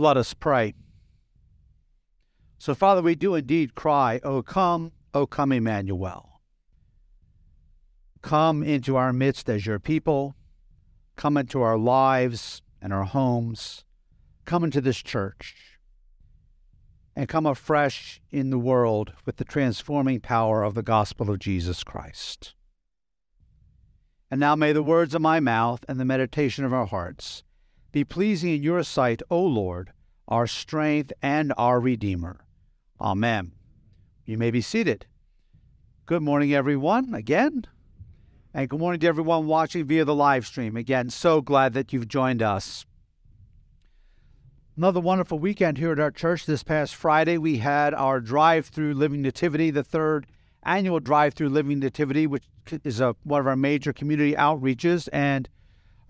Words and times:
Let 0.00 0.16
us 0.16 0.32
pray. 0.32 0.72
So, 2.56 2.74
Father, 2.74 3.02
we 3.02 3.14
do 3.14 3.34
indeed 3.34 3.74
cry, 3.74 4.18
O 4.24 4.42
come, 4.42 4.92
O 5.12 5.26
come, 5.26 5.52
Emmanuel. 5.52 6.40
Come 8.22 8.62
into 8.62 8.96
our 8.96 9.12
midst 9.12 9.50
as 9.50 9.66
your 9.66 9.78
people. 9.78 10.36
Come 11.16 11.36
into 11.36 11.60
our 11.60 11.76
lives 11.76 12.62
and 12.80 12.94
our 12.94 13.04
homes. 13.04 13.84
Come 14.46 14.64
into 14.64 14.80
this 14.80 15.02
church. 15.02 15.78
And 17.14 17.28
come 17.28 17.44
afresh 17.44 18.22
in 18.30 18.48
the 18.48 18.58
world 18.58 19.12
with 19.26 19.36
the 19.36 19.44
transforming 19.44 20.20
power 20.20 20.62
of 20.62 20.72
the 20.72 20.82
gospel 20.82 21.28
of 21.28 21.40
Jesus 21.40 21.84
Christ. 21.84 22.54
And 24.30 24.40
now 24.40 24.56
may 24.56 24.72
the 24.72 24.82
words 24.82 25.14
of 25.14 25.20
my 25.20 25.40
mouth 25.40 25.84
and 25.86 26.00
the 26.00 26.06
meditation 26.06 26.64
of 26.64 26.72
our 26.72 26.86
hearts 26.86 27.42
be 27.92 28.04
pleasing 28.04 28.54
in 28.54 28.62
your 28.62 28.82
sight, 28.82 29.22
O 29.30 29.42
Lord, 29.42 29.92
our 30.28 30.46
strength 30.46 31.12
and 31.22 31.52
our 31.56 31.80
Redeemer. 31.80 32.44
Amen. 33.00 33.52
You 34.24 34.38
may 34.38 34.50
be 34.50 34.60
seated. 34.60 35.06
Good 36.06 36.22
morning, 36.22 36.54
everyone, 36.54 37.14
again. 37.14 37.66
And 38.52 38.68
good 38.68 38.80
morning 38.80 39.00
to 39.00 39.06
everyone 39.06 39.46
watching 39.46 39.84
via 39.86 40.04
the 40.04 40.14
live 40.14 40.46
stream. 40.46 40.76
Again, 40.76 41.10
so 41.10 41.40
glad 41.40 41.72
that 41.74 41.92
you've 41.92 42.08
joined 42.08 42.42
us. 42.42 42.84
Another 44.76 45.00
wonderful 45.00 45.38
weekend 45.38 45.78
here 45.78 45.92
at 45.92 46.00
our 46.00 46.10
church. 46.10 46.46
This 46.46 46.62
past 46.62 46.94
Friday, 46.94 47.38
we 47.38 47.58
had 47.58 47.92
our 47.94 48.20
drive 48.20 48.66
through 48.66 48.94
Living 48.94 49.22
Nativity, 49.22 49.70
the 49.70 49.84
third 49.84 50.26
annual 50.62 51.00
drive 51.00 51.34
through 51.34 51.50
Living 51.50 51.78
Nativity, 51.78 52.26
which 52.26 52.44
is 52.84 53.00
a, 53.00 53.14
one 53.24 53.40
of 53.40 53.46
our 53.46 53.56
major 53.56 53.92
community 53.92 54.34
outreaches. 54.34 55.08
And 55.12 55.48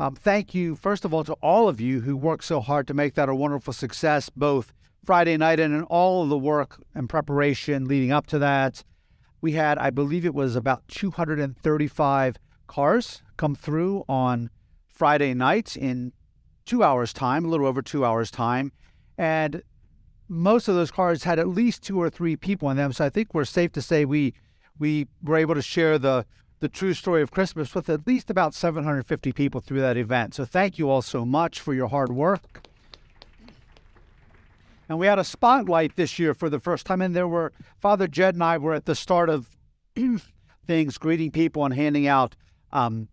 um, 0.01 0.15
thank 0.15 0.55
you, 0.55 0.77
first 0.77 1.05
of 1.05 1.13
all, 1.13 1.25
to 1.25 1.35
all 1.35 1.69
of 1.69 1.79
you 1.79 2.01
who 2.01 2.17
worked 2.17 2.45
so 2.45 2.61
hard 2.61 2.87
to 2.87 2.95
make 2.95 3.15
that 3.15 3.29
a 3.29 3.35
wonderful 3.35 3.75
success, 3.75 4.31
both 4.31 4.73
Friday 5.05 5.37
night 5.37 5.61
and 5.61 5.75
in 5.75 5.83
all 5.85 6.23
of 6.23 6.31
the 6.31 6.39
work 6.39 6.83
and 6.95 7.07
preparation 7.07 7.84
leading 7.84 8.11
up 8.11 8.27
to 8.29 8.39
that. 8.39 8.83
We 9.42 9.53
had, 9.53 9.77
I 9.77 9.91
believe 9.91 10.25
it 10.25 10.34
was 10.34 10.57
about 10.57 10.89
235 10.89 12.37
cars 12.67 13.23
come 13.37 13.55
through 13.55 14.05
on 14.09 14.48
Friday 14.89 15.34
night 15.34 15.77
in 15.77 16.14
two 16.64 16.83
hours' 16.83 17.12
time, 17.12 17.45
a 17.45 17.48
little 17.48 17.67
over 17.67 17.83
two 17.83 18.03
hours' 18.03 18.31
time. 18.31 18.73
And 19.19 19.62
most 20.29 20.67
of 20.67 20.75
those 20.75 20.91
cars 20.91 21.25
had 21.25 21.39
at 21.39 21.48
least 21.48 21.83
two 21.83 22.01
or 22.01 22.09
three 22.09 22.37
people 22.37 22.70
in 22.70 22.79
them. 22.79 22.95
So 22.95 23.05
I 23.05 23.11
think 23.11 23.35
we're 23.35 23.45
safe 23.45 23.73
to 23.73 23.83
say 23.83 24.07
we 24.07 24.33
we 24.79 25.09
were 25.23 25.37
able 25.37 25.55
to 25.55 25.62
share 25.62 25.98
the 25.98 26.25
the 26.61 26.69
true 26.69 26.94
story 26.94 27.22
of 27.22 27.30
Christmas 27.30 27.75
with 27.75 27.89
at 27.89 28.06
least 28.06 28.30
about 28.30 28.55
750 28.55 29.33
people 29.33 29.61
through 29.61 29.80
that 29.80 29.97
event. 29.97 30.34
So 30.34 30.44
thank 30.44 30.78
you 30.78 30.91
all 30.91 31.02
so 31.02 31.25
much 31.25 31.58
for 31.58 31.75
your 31.75 31.89
hard 31.89 32.12
work. 32.12 32.69
And 34.89 34.98
we 34.98 35.06
had 35.06 35.19
a 35.19 35.25
spotlight 35.25 35.97
this 35.97 36.19
year 36.19 36.34
for 36.34 36.50
the 36.50 36.61
first 36.61 36.84
time, 36.84 37.00
and 37.00 37.14
there 37.14 37.28
were 37.28 37.52
Father 37.80 38.06
Jed 38.06 38.34
and 38.34 38.42
I 38.42 38.58
were 38.58 38.75
at 38.75 38.84
the 38.84 38.94
start 38.94 39.30
of 39.30 39.56
things, 40.67 40.98
greeting 40.98 41.30
people 41.30 41.64
and 41.64 41.72
handing 41.72 42.06
out 42.06 42.36
um, 42.72 43.08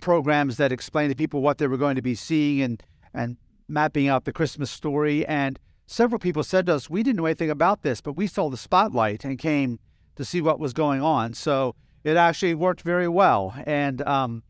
programs 0.00 0.58
that 0.58 0.72
explained 0.72 1.10
to 1.10 1.16
people 1.16 1.40
what 1.40 1.58
they 1.58 1.66
were 1.66 1.78
going 1.78 1.96
to 1.96 2.02
be 2.02 2.14
seeing 2.14 2.60
and 2.60 2.82
and 3.14 3.38
mapping 3.66 4.06
out 4.06 4.26
the 4.26 4.32
Christmas 4.32 4.70
story. 4.70 5.26
And 5.26 5.58
several 5.86 6.18
people 6.18 6.44
said 6.44 6.66
to 6.66 6.74
us, 6.74 6.90
"We 6.90 7.02
didn't 7.02 7.16
know 7.16 7.26
anything 7.26 7.50
about 7.50 7.80
this, 7.80 8.02
but 8.02 8.12
we 8.12 8.26
saw 8.26 8.50
the 8.50 8.58
spotlight 8.58 9.24
and 9.24 9.38
came 9.38 9.80
to 10.16 10.26
see 10.26 10.42
what 10.42 10.60
was 10.60 10.74
going 10.74 11.00
on." 11.00 11.32
So 11.32 11.74
it 12.06 12.16
actually 12.16 12.54
worked 12.54 12.82
very 12.82 13.08
well. 13.08 13.52
And 13.66 14.00
um, 14.02 14.44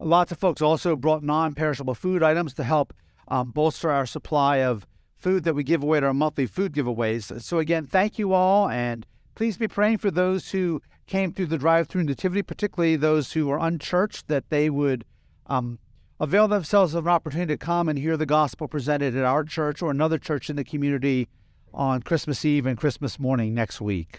lots 0.00 0.32
of 0.32 0.38
folks 0.38 0.60
also 0.60 0.96
brought 0.96 1.22
non 1.22 1.54
perishable 1.54 1.94
food 1.94 2.24
items 2.24 2.54
to 2.54 2.64
help 2.64 2.92
um, 3.28 3.52
bolster 3.52 3.88
our 3.88 4.04
supply 4.04 4.56
of 4.56 4.84
food 5.16 5.44
that 5.44 5.54
we 5.54 5.62
give 5.62 5.84
away 5.84 5.98
at 5.98 6.04
our 6.04 6.12
monthly 6.12 6.46
food 6.46 6.72
giveaways. 6.72 7.40
So, 7.40 7.58
again, 7.58 7.86
thank 7.86 8.18
you 8.18 8.32
all. 8.32 8.68
And 8.68 9.06
please 9.36 9.56
be 9.56 9.68
praying 9.68 9.98
for 9.98 10.10
those 10.10 10.50
who 10.50 10.82
came 11.06 11.32
through 11.32 11.46
the 11.46 11.58
drive 11.58 11.86
through 11.86 12.02
nativity, 12.02 12.42
particularly 12.42 12.96
those 12.96 13.32
who 13.32 13.48
are 13.48 13.60
unchurched, 13.60 14.26
that 14.26 14.50
they 14.50 14.68
would. 14.68 15.04
Um, 15.46 15.78
avail 16.20 16.48
themselves 16.48 16.94
of 16.94 17.06
an 17.06 17.12
opportunity 17.12 17.54
to 17.54 17.56
come 17.56 17.88
and 17.88 17.96
hear 17.96 18.16
the 18.16 18.26
gospel 18.26 18.66
presented 18.66 19.14
at 19.14 19.24
our 19.24 19.44
church 19.44 19.80
or 19.80 19.92
another 19.92 20.18
church 20.18 20.50
in 20.50 20.56
the 20.56 20.64
community 20.64 21.28
on 21.72 22.02
Christmas 22.02 22.44
Eve 22.44 22.66
and 22.66 22.76
Christmas 22.76 23.20
morning 23.20 23.54
next 23.54 23.80
week. 23.80 24.18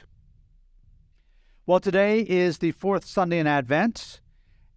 Well, 1.69 1.79
today 1.79 2.21
is 2.21 2.57
the 2.57 2.71
fourth 2.71 3.05
Sunday 3.05 3.37
in 3.37 3.45
Advent, 3.45 4.21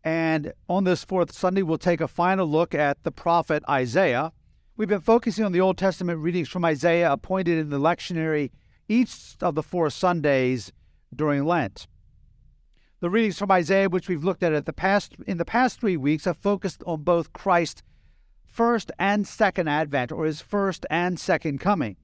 and 0.05 0.53
on 0.69 0.85
this 0.85 1.05
fourth 1.05 1.33
Sunday, 1.33 1.63
we'll 1.63 1.79
take 1.79 2.03
a 2.03 2.07
final 2.07 2.47
look 2.47 2.75
at 2.75 3.03
the 3.03 3.11
prophet 3.11 3.63
Isaiah. 3.67 4.31
We've 4.77 4.91
been 4.91 5.01
focusing 5.01 5.43
on 5.43 5.53
the 5.53 5.61
Old 5.63 5.79
Testament 5.79 6.19
readings 6.19 6.51
from 6.51 6.67
Isaiah 6.67 7.11
appointed 7.11 7.57
in 7.57 7.71
the 7.71 7.81
lectionary 7.81 8.51
each 8.91 9.37
of 9.41 9.55
the 9.55 9.63
four 9.63 9.89
Sundays 9.89 10.71
during 11.17 11.47
Lent. 11.47 11.87
The 13.01 13.09
readings 13.09 13.39
from 13.39 13.51
Isaiah, 13.51 13.89
which 13.89 14.11
we've 14.11 14.23
looked 14.23 14.43
at, 14.43 14.53
at 14.53 14.67
the 14.67 14.75
past, 14.75 15.15
in 15.27 15.39
the 15.39 15.47
past 15.47 15.81
three 15.81 15.97
weeks, 15.97 16.27
have 16.27 16.37
focused 16.37 16.83
on 16.87 17.05
both 17.05 17.33
Christ's 17.33 17.83
first 18.45 18.93
and 18.99 19.27
second 19.27 19.67
advent, 19.67 20.13
or 20.13 20.27
his 20.27 20.43
first 20.43 20.85
and 20.91 21.19
second 21.19 21.59
coming. 21.59 21.97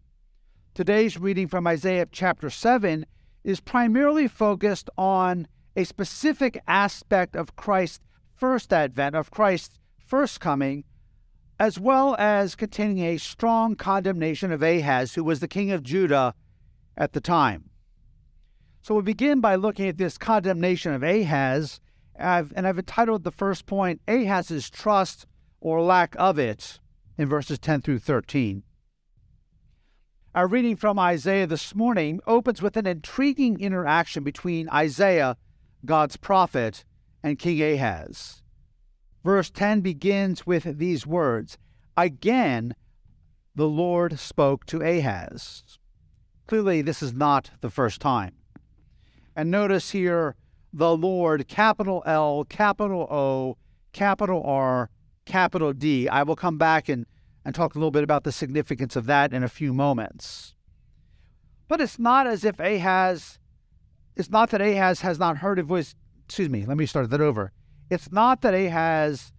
Today's 0.73 1.19
reading 1.19 1.47
from 1.47 1.67
Isaiah 1.67 2.07
chapter 2.11 2.49
7 2.49 3.05
is 3.45 3.61
primarily 3.61 4.29
focused 4.29 4.91
on 4.99 5.47
a 5.77 5.85
specific 5.85 6.61
aspect 6.67 7.37
of 7.37 7.57
Christ's 7.57 8.05
first 8.35 8.73
advent, 8.73 9.15
of 9.15 9.31
Christ's 9.31 9.79
first 9.99 10.41
coming, 10.41 10.85
as 11.61 11.79
well 11.79 12.15
as 12.19 12.55
containing 12.55 13.01
a 13.01 13.17
strong 13.19 13.75
condemnation 13.75 14.53
of 14.53 14.63
Ahaz, 14.63 15.15
who 15.15 15.25
was 15.25 15.41
the 15.41 15.49
king 15.49 15.71
of 15.71 15.83
Judah 15.83 16.35
at 16.97 17.13
the 17.13 17.21
time. 17.21 17.71
So 18.81 18.95
we 18.95 19.03
begin 19.03 19.41
by 19.41 19.57
looking 19.57 19.89
at 19.89 19.99
this 19.99 20.19
condemnation 20.19 20.93
of 20.93 21.03
Ahaz, 21.03 21.81
and 22.15 22.67
I've 22.67 22.79
entitled 22.79 23.25
the 23.25 23.31
first 23.31 23.67
point 23.67 24.01
Ahaz's 24.09 24.71
trust 24.71 25.27
or 25.61 25.83
lack 25.83 26.15
of 26.19 26.39
it 26.39 26.81
in 27.17 27.29
verses 27.29 27.59
10 27.59 27.83
through 27.83 27.99
13. 27.99 28.63
Our 30.39 30.47
reading 30.47 30.77
from 30.77 31.01
Isaiah 31.01 31.49
this 31.49 31.75
morning 31.75 32.21
opens 32.25 32.63
with 32.63 32.77
an 32.77 32.87
intriguing 32.87 33.59
interaction 33.59 34.23
between 34.23 34.69
Isaiah, 34.69 35.37
God's 35.85 36.17
prophet, 36.17 36.85
and 37.25 37.41
King 37.41 37.61
Ahaz. 37.61 38.41
Verse 39.25 39.51
10 39.51 39.81
begins 39.81 40.47
with 40.47 40.79
these 40.79 41.05
words 41.05 41.59
Again, 41.97 42.77
the 43.57 43.67
Lord 43.67 44.21
spoke 44.21 44.65
to 44.67 44.81
Ahaz. 44.81 45.65
Clearly, 46.47 46.83
this 46.83 47.03
is 47.03 47.13
not 47.13 47.51
the 47.61 47.69
first 47.69 48.01
time. 48.01 48.35
And 49.35 49.51
notice 49.51 49.91
here 49.91 50.37
the 50.73 50.97
Lord, 50.97 51.49
capital 51.49 52.05
L, 52.07 52.45
capital 52.45 53.09
O, 53.11 53.57
capital 53.93 54.45
R, 54.45 54.89
capital 55.25 55.73
D. 55.73 56.09
I 56.09 56.23
will 56.23 56.37
come 56.37 56.59
back 56.59 56.89
and 56.89 57.07
and 57.49 57.55
talk 57.55 57.75
a 57.75 57.79
little 57.79 57.91
bit 57.91 58.05
about 58.05 58.25
the 58.25 58.31
significance 58.31 58.95
of 58.95 59.07
that 59.07 59.33
in 59.33 59.43
a 59.43 59.49
few 59.49 59.73
moments. 59.73 60.55
But 61.67 61.81
it's 61.81 61.99
not 61.99 62.27
as 62.27 62.45
if 62.45 62.61
Ahaz, 62.61 63.39
it's 64.17 64.29
not 64.29 64.51
that 64.51 64.61
Ahaz 64.61 65.01
has 65.01 65.19
not 65.19 65.39
heard 65.39 65.59
a 65.59 65.63
voice. 65.63 65.95
Excuse 66.27 66.51
me, 66.51 66.67
let 66.67 66.77
me 66.77 66.85
start 66.85 67.09
that 67.09 67.23
over. 67.23 67.53
It's 67.89 68.13
not 68.13 68.43
that 68.43 68.53
Ahaz, 68.53 69.33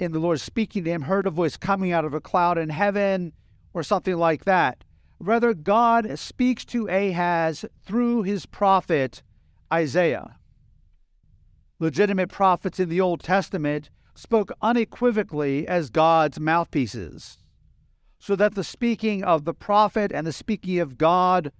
in 0.00 0.10
the 0.10 0.18
Lord 0.18 0.40
speaking 0.40 0.82
to 0.82 0.90
him, 0.90 1.02
heard 1.02 1.24
a 1.24 1.30
voice 1.30 1.56
coming 1.56 1.92
out 1.92 2.04
of 2.04 2.14
a 2.14 2.20
cloud 2.20 2.58
in 2.58 2.70
heaven 2.70 3.32
or 3.72 3.84
something 3.84 4.16
like 4.16 4.44
that. 4.44 4.82
Rather, 5.20 5.54
God 5.54 6.18
speaks 6.18 6.64
to 6.64 6.88
Ahaz 6.88 7.64
through 7.84 8.24
his 8.24 8.44
prophet 8.44 9.22
Isaiah. 9.72 10.40
Legitimate 11.78 12.28
prophets 12.28 12.80
in 12.80 12.88
the 12.88 13.00
Old 13.00 13.22
Testament 13.22 13.88
spoke 14.18 14.50
unequivocally 14.62 15.66
as 15.68 15.90
God's 15.90 16.40
mouthpieces, 16.40 17.38
so 18.18 18.34
that 18.36 18.54
the 18.54 18.64
speaking 18.64 19.22
of 19.22 19.44
the 19.44 19.54
prophet 19.54 20.10
and 20.12 20.26
the 20.26 20.32
speaking 20.32 20.78
of 20.78 20.98
God 20.98 21.52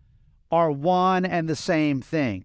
are 0.51 0.71
one 0.71 1.25
and 1.25 1.49
the 1.49 1.57
same 1.57 2.01
thing. 2.01 2.45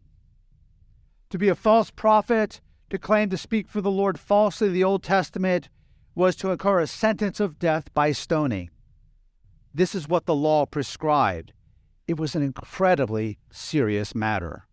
To 1.30 1.38
be 1.38 1.50
a 1.50 1.56
false 1.56 1.92
prophet, 1.92 2.62
to 2.90 2.98
claim 2.98 3.30
to 3.30 3.38
speak 3.38 3.70
for 3.70 3.80
the 3.80 3.92
Lord 3.92 4.20
falsely 4.20 4.70
the 4.70 4.84
Old 4.84 5.04
Testament, 5.04 5.70
was 6.14 6.36
to 6.38 6.52
incur 6.52 6.82
a 6.82 6.88
sentence 6.88 7.40
of 7.40 7.58
death 7.58 7.94
by 7.94 8.12
stoning. 8.12 8.70
This 9.74 9.96
is 9.96 10.10
what 10.10 10.26
the 10.26 10.36
law 10.36 10.66
prescribed. 10.66 11.54
It 12.08 12.20
was 12.20 12.36
an 12.36 12.44
incredibly 12.44 13.38
serious 13.50 14.14
matter. 14.14 14.68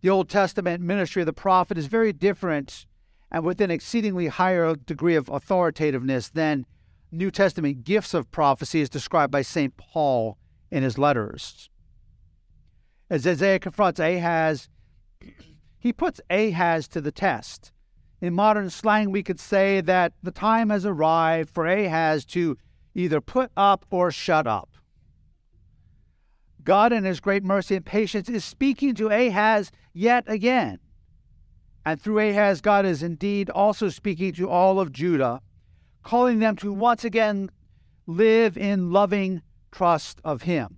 The 0.00 0.08
Old 0.08 0.30
Testament 0.30 0.82
ministry 0.82 1.20
of 1.20 1.26
the 1.26 1.32
prophet 1.32 1.76
is 1.76 1.86
very 1.86 2.12
different 2.12 2.86
and 3.30 3.44
with 3.44 3.60
an 3.60 3.70
exceedingly 3.70 4.28
higher 4.28 4.74
degree 4.74 5.14
of 5.14 5.28
authoritativeness 5.28 6.30
than 6.30 6.66
New 7.10 7.30
Testament 7.30 7.84
gifts 7.84 8.14
of 8.14 8.30
prophecy 8.30 8.80
as 8.80 8.88
described 8.88 9.30
by 9.32 9.42
St. 9.42 9.76
Paul 9.76 10.38
in 10.70 10.82
his 10.82 10.98
letters. 10.98 11.70
As 13.10 13.26
Isaiah 13.26 13.58
confronts 13.58 14.00
Ahaz, 14.00 14.68
he 15.78 15.92
puts 15.92 16.20
Ahaz 16.30 16.88
to 16.88 17.00
the 17.00 17.12
test. 17.12 17.72
In 18.20 18.34
modern 18.34 18.68
slang, 18.68 19.10
we 19.10 19.22
could 19.22 19.40
say 19.40 19.80
that 19.80 20.12
the 20.22 20.32
time 20.32 20.70
has 20.70 20.84
arrived 20.84 21.50
for 21.50 21.66
Ahaz 21.66 22.24
to 22.26 22.58
either 22.94 23.20
put 23.20 23.50
up 23.56 23.86
or 23.90 24.10
shut 24.10 24.46
up. 24.46 24.70
God, 26.64 26.92
in 26.92 27.04
his 27.04 27.20
great 27.20 27.44
mercy 27.44 27.76
and 27.76 27.86
patience, 27.86 28.28
is 28.28 28.44
speaking 28.44 28.94
to 28.96 29.08
Ahaz 29.08 29.70
yet 29.94 30.24
again. 30.26 30.80
And 31.88 31.98
through 31.98 32.18
Ahaz, 32.18 32.60
God 32.60 32.84
is 32.84 33.02
indeed 33.02 33.48
also 33.48 33.88
speaking 33.88 34.34
to 34.34 34.50
all 34.50 34.78
of 34.78 34.92
Judah, 34.92 35.40
calling 36.02 36.38
them 36.38 36.54
to 36.56 36.70
once 36.70 37.02
again 37.02 37.50
live 38.06 38.58
in 38.58 38.92
loving 38.92 39.40
trust 39.72 40.20
of 40.22 40.42
him. 40.42 40.76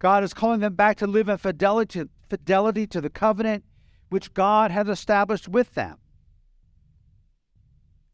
God 0.00 0.24
is 0.24 0.34
calling 0.34 0.58
them 0.58 0.74
back 0.74 0.96
to 0.96 1.06
live 1.06 1.28
in 1.28 1.38
fidelity, 1.38 2.02
fidelity 2.28 2.88
to 2.88 3.00
the 3.00 3.08
covenant 3.08 3.62
which 4.08 4.34
God 4.34 4.72
had 4.72 4.88
established 4.88 5.46
with 5.46 5.74
them. 5.74 5.98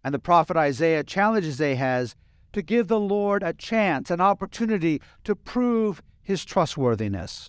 And 0.04 0.12
the 0.12 0.18
prophet 0.18 0.58
Isaiah 0.58 1.02
challenges 1.02 1.62
Ahaz 1.62 2.14
to 2.52 2.60
give 2.60 2.88
the 2.88 3.00
Lord 3.00 3.42
a 3.42 3.54
chance, 3.54 4.10
an 4.10 4.20
opportunity 4.20 5.00
to 5.24 5.34
prove 5.34 6.02
his 6.20 6.44
trustworthiness. 6.44 7.48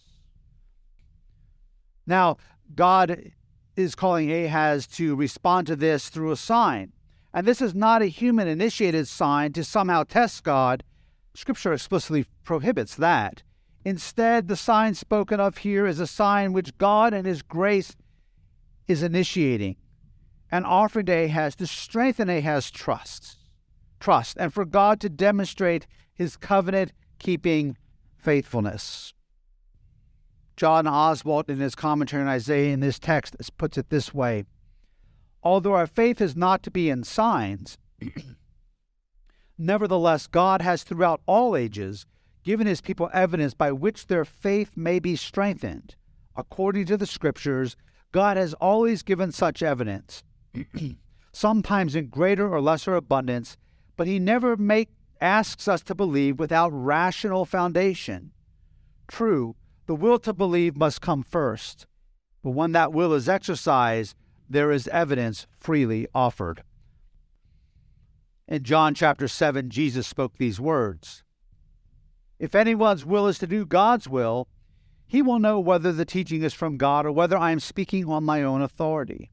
Now, 2.07 2.37
God 2.73 3.33
is 3.75 3.95
calling 3.95 4.31
Ahaz 4.31 4.87
to 4.87 5.15
respond 5.15 5.67
to 5.67 5.75
this 5.75 6.09
through 6.09 6.31
a 6.31 6.37
sign. 6.37 6.93
And 7.33 7.47
this 7.47 7.61
is 7.61 7.73
not 7.73 8.01
a 8.01 8.07
human 8.07 8.47
initiated 8.47 9.07
sign 9.07 9.53
to 9.53 9.63
somehow 9.63 10.03
test 10.03 10.43
God. 10.43 10.83
Scripture 11.33 11.73
explicitly 11.73 12.25
prohibits 12.43 12.95
that. 12.95 13.43
Instead, 13.85 14.47
the 14.47 14.55
sign 14.55 14.93
spoken 14.93 15.39
of 15.39 15.59
here 15.59 15.87
is 15.87 15.99
a 15.99 16.07
sign 16.07 16.53
which 16.53 16.77
God 16.77 17.13
and 17.13 17.25
His 17.25 17.41
grace 17.41 17.95
is 18.87 19.01
initiating 19.01 19.77
and 20.51 20.65
offering 20.65 21.05
to 21.05 21.13
Ahaz 21.13 21.55
to 21.55 21.65
strengthen 21.65 22.29
Ahaz's 22.29 22.69
trust, 22.69 23.37
trust, 23.99 24.37
and 24.37 24.53
for 24.53 24.65
God 24.65 24.99
to 24.99 25.09
demonstrate 25.09 25.87
His 26.13 26.35
covenant 26.35 26.91
keeping 27.17 27.77
faithfulness. 28.17 29.13
John 30.61 30.85
Oswalt, 30.85 31.49
in 31.49 31.57
his 31.57 31.73
commentary 31.73 32.21
on 32.21 32.29
Isaiah 32.29 32.71
in 32.71 32.81
this 32.81 32.99
text, 32.99 33.35
puts 33.57 33.79
it 33.79 33.89
this 33.89 34.13
way 34.13 34.45
Although 35.41 35.73
our 35.73 35.87
faith 35.87 36.21
is 36.21 36.35
not 36.35 36.61
to 36.61 36.69
be 36.69 36.87
in 36.87 37.03
signs, 37.03 37.79
nevertheless, 39.57 40.27
God 40.27 40.61
has 40.61 40.83
throughout 40.83 41.19
all 41.25 41.55
ages 41.55 42.05
given 42.43 42.67
his 42.67 42.79
people 42.79 43.09
evidence 43.11 43.55
by 43.55 43.71
which 43.71 44.05
their 44.05 44.23
faith 44.23 44.77
may 44.77 44.99
be 44.99 45.15
strengthened. 45.15 45.95
According 46.35 46.85
to 46.85 46.97
the 46.97 47.07
scriptures, 47.07 47.75
God 48.11 48.37
has 48.37 48.53
always 48.53 49.01
given 49.01 49.31
such 49.31 49.63
evidence, 49.63 50.21
sometimes 51.33 51.95
in 51.95 52.05
greater 52.05 52.47
or 52.47 52.61
lesser 52.61 52.93
abundance, 52.93 53.57
but 53.97 54.05
he 54.05 54.19
never 54.19 54.55
make, 54.55 54.89
asks 55.19 55.67
us 55.67 55.81
to 55.81 55.95
believe 55.95 56.37
without 56.37 56.69
rational 56.69 57.45
foundation. 57.45 58.31
True, 59.07 59.55
the 59.91 59.95
will 59.95 60.19
to 60.19 60.31
believe 60.31 60.77
must 60.77 61.01
come 61.01 61.21
first, 61.21 61.85
but 62.41 62.51
when 62.51 62.71
that 62.71 62.93
will 62.93 63.11
is 63.11 63.27
exercised, 63.27 64.15
there 64.49 64.71
is 64.71 64.87
evidence 64.87 65.47
freely 65.59 66.07
offered. 66.15 66.63
In 68.47 68.63
John 68.63 68.93
chapter 68.93 69.27
7, 69.27 69.69
Jesus 69.69 70.07
spoke 70.07 70.37
these 70.37 70.61
words 70.61 71.25
If 72.39 72.55
anyone's 72.55 73.05
will 73.05 73.27
is 73.27 73.37
to 73.39 73.47
do 73.47 73.65
God's 73.65 74.07
will, 74.07 74.47
he 75.05 75.21
will 75.21 75.39
know 75.39 75.59
whether 75.59 75.91
the 75.91 76.05
teaching 76.05 76.41
is 76.41 76.53
from 76.53 76.77
God 76.77 77.05
or 77.05 77.11
whether 77.11 77.37
I 77.37 77.51
am 77.51 77.59
speaking 77.59 78.07
on 78.07 78.23
my 78.23 78.41
own 78.43 78.61
authority. 78.61 79.29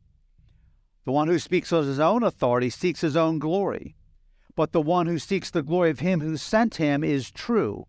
The 1.05 1.13
one 1.13 1.29
who 1.29 1.39
speaks 1.39 1.73
on 1.73 1.87
his 1.87 2.01
own 2.01 2.25
authority 2.25 2.71
seeks 2.71 3.03
his 3.03 3.17
own 3.17 3.39
glory, 3.39 3.95
but 4.57 4.73
the 4.73 4.83
one 4.83 5.07
who 5.07 5.21
seeks 5.21 5.53
the 5.53 5.63
glory 5.63 5.91
of 5.91 6.01
him 6.01 6.19
who 6.19 6.37
sent 6.37 6.79
him 6.79 7.05
is 7.05 7.31
true, 7.31 7.87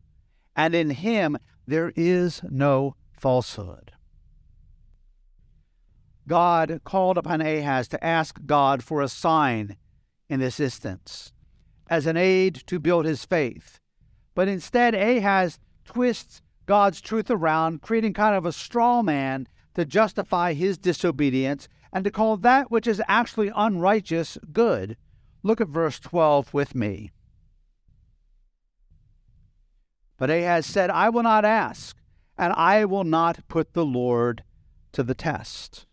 and 0.55 0.75
in 0.75 0.91
him 0.91 1.39
there 1.69 1.93
is 1.95 2.41
no 2.49 2.95
falsehood. 3.11 3.91
God 6.27 6.81
called 6.83 7.17
upon 7.17 7.41
Ahaz 7.41 7.87
to 7.89 8.03
ask 8.03 8.39
God 8.45 8.83
for 8.83 9.01
a 9.01 9.07
sign 9.07 9.77
in 10.27 10.39
this 10.39 10.59
instance 10.59 11.31
as 11.89 12.05
an 12.05 12.17
aid 12.17 12.63
to 12.67 12.79
build 12.79 13.05
his 13.05 13.25
faith. 13.25 13.79
But 14.35 14.47
instead, 14.47 14.93
Ahaz 14.93 15.59
twists 15.85 16.41
God's 16.65 17.01
truth 17.01 17.31
around, 17.31 17.81
creating 17.81 18.13
kind 18.13 18.35
of 18.35 18.45
a 18.45 18.51
straw 18.51 19.01
man 19.01 19.47
to 19.73 19.85
justify 19.85 20.53
his 20.53 20.77
disobedience 20.77 21.67
and 21.91 22.03
to 22.03 22.11
call 22.11 22.37
that 22.37 22.69
which 22.69 22.87
is 22.87 23.01
actually 23.07 23.51
unrighteous 23.55 24.37
good. 24.51 24.97
Look 25.41 25.59
at 25.59 25.67
verse 25.67 25.99
12 25.99 26.53
with 26.53 26.75
me. 26.75 27.11
But 30.19 30.29
Ahaz 30.29 30.65
said, 30.65 30.89
I 30.89 31.09
will 31.09 31.23
not 31.23 31.45
ask, 31.45 31.97
and 32.37 32.53
I 32.53 32.85
will 32.85 33.05
not 33.05 33.47
put 33.47 33.73
the 33.73 33.85
Lord 33.85 34.43
to 34.91 35.01
the 35.01 35.15
test. 35.15 35.87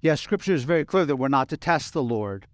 Yes, 0.00 0.20
Scripture 0.20 0.54
is 0.54 0.62
very 0.62 0.84
clear 0.84 1.04
that 1.04 1.16
we're 1.16 1.28
not 1.28 1.48
to 1.48 1.56
test 1.56 1.92
the 1.92 2.02
Lord. 2.02 2.46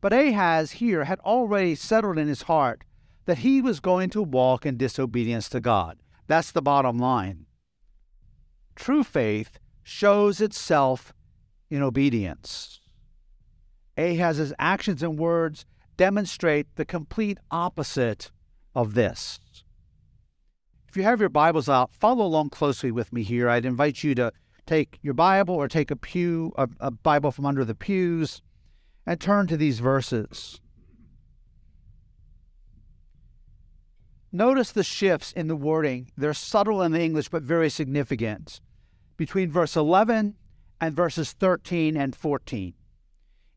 But 0.00 0.14
Ahaz 0.14 0.72
here 0.72 1.04
had 1.04 1.20
already 1.20 1.74
settled 1.74 2.18
in 2.18 2.28
his 2.28 2.42
heart 2.42 2.82
that 3.26 3.38
he 3.38 3.60
was 3.60 3.78
going 3.78 4.08
to 4.10 4.22
walk 4.22 4.64
in 4.64 4.78
disobedience 4.78 5.50
to 5.50 5.60
God. 5.60 5.98
That's 6.26 6.50
the 6.50 6.62
bottom 6.62 6.98
line. 6.98 7.44
True 8.74 9.04
faith 9.04 9.58
shows 9.82 10.40
itself 10.40 11.12
in 11.68 11.82
obedience. 11.82 12.80
Ahaz's 13.98 14.54
actions 14.58 15.02
and 15.02 15.18
words 15.18 15.66
demonstrate 15.98 16.74
the 16.76 16.86
complete 16.86 17.36
opposite 17.50 18.30
of 18.74 18.94
this. 18.94 19.40
If 20.88 20.96
you 20.96 21.02
have 21.02 21.20
your 21.20 21.28
Bibles 21.28 21.68
out, 21.68 21.92
follow 21.92 22.24
along 22.24 22.48
closely 22.48 22.90
with 22.90 23.12
me 23.12 23.22
here. 23.22 23.46
I'd 23.50 23.66
invite 23.66 24.02
you 24.02 24.14
to 24.14 24.32
take 24.64 24.98
your 25.02 25.12
Bible 25.12 25.54
or 25.54 25.68
take 25.68 25.90
a 25.90 25.96
pew, 25.96 26.52
a, 26.56 26.66
a 26.80 26.90
Bible 26.90 27.30
from 27.30 27.44
under 27.44 27.62
the 27.62 27.74
pews, 27.74 28.40
and 29.04 29.20
turn 29.20 29.46
to 29.48 29.56
these 29.58 29.80
verses. 29.80 30.60
Notice 34.32 34.72
the 34.72 34.82
shifts 34.82 35.30
in 35.32 35.48
the 35.48 35.56
wording. 35.56 36.10
They're 36.16 36.32
subtle 36.32 36.80
in 36.80 36.92
the 36.92 37.02
English, 37.02 37.28
but 37.28 37.42
very 37.42 37.68
significant 37.68 38.60
between 39.18 39.50
verse 39.50 39.76
11 39.76 40.36
and 40.80 40.96
verses 40.96 41.32
13 41.32 41.98
and 41.98 42.16
14. 42.16 42.72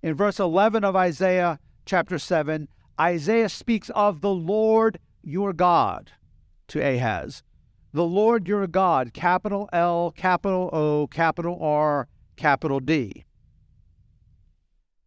In 0.03 0.15
verse 0.15 0.39
11 0.39 0.83
of 0.83 0.97
Isaiah 0.97 1.59
chapter 1.85 2.19
7, 2.19 2.67
Isaiah 2.99 3.49
speaks 3.49 3.89
of 3.91 4.19
the 4.19 4.33
Lord 4.33 4.99
your 5.23 5.53
God 5.53 6.11
to 6.71 6.79
Ahaz. 6.79 7.43
The 7.93 8.03
Lord 8.03 8.47
your 8.47 8.65
God, 8.67 9.13
capital 9.13 9.69
L, 9.73 10.13
capital 10.15 10.69
O, 10.71 11.07
capital 11.07 11.57
R, 11.61 12.07
capital 12.37 12.79
D. 12.79 13.25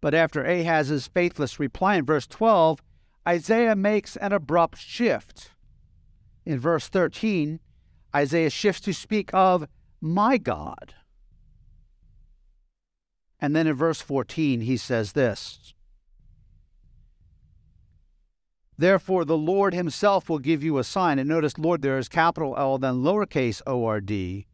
But 0.00 0.14
after 0.14 0.44
Ahaz's 0.44 1.06
faithless 1.06 1.58
reply 1.58 1.96
in 1.96 2.04
verse 2.04 2.26
12, 2.26 2.82
Isaiah 3.26 3.74
makes 3.74 4.16
an 4.16 4.32
abrupt 4.32 4.78
shift. 4.78 5.50
In 6.44 6.58
verse 6.58 6.88
13, 6.88 7.58
Isaiah 8.14 8.50
shifts 8.50 8.82
to 8.82 8.92
speak 8.92 9.32
of 9.32 9.66
my 10.00 10.36
God. 10.36 10.94
And 13.40 13.56
then 13.56 13.66
in 13.66 13.74
verse 13.74 14.02
14, 14.02 14.60
he 14.60 14.76
says 14.76 15.12
this 15.12 15.73
Therefore, 18.76 19.24
the 19.24 19.38
Lord 19.38 19.72
himself 19.74 20.28
will 20.28 20.38
give 20.38 20.62
you 20.62 20.78
a 20.78 20.84
sign. 20.84 21.18
And 21.18 21.28
notice, 21.28 21.58
Lord, 21.58 21.82
there 21.82 21.98
is 21.98 22.08
capital 22.08 22.54
L, 22.56 22.78
then 22.78 23.02
lowercase 23.02 23.62
o 23.66 23.84
r 23.84 24.00
d. 24.00 24.46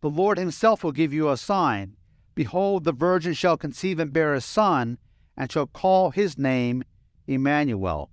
The 0.00 0.10
Lord 0.10 0.38
himself 0.38 0.82
will 0.82 0.92
give 0.92 1.12
you 1.12 1.28
a 1.28 1.36
sign. 1.36 1.96
Behold, 2.34 2.84
the 2.84 2.92
virgin 2.92 3.34
shall 3.34 3.56
conceive 3.56 3.98
and 3.98 4.12
bear 4.12 4.32
a 4.32 4.40
son, 4.40 4.98
and 5.36 5.50
shall 5.50 5.66
call 5.66 6.10
his 6.10 6.38
name 6.38 6.84
Emmanuel. 7.26 8.10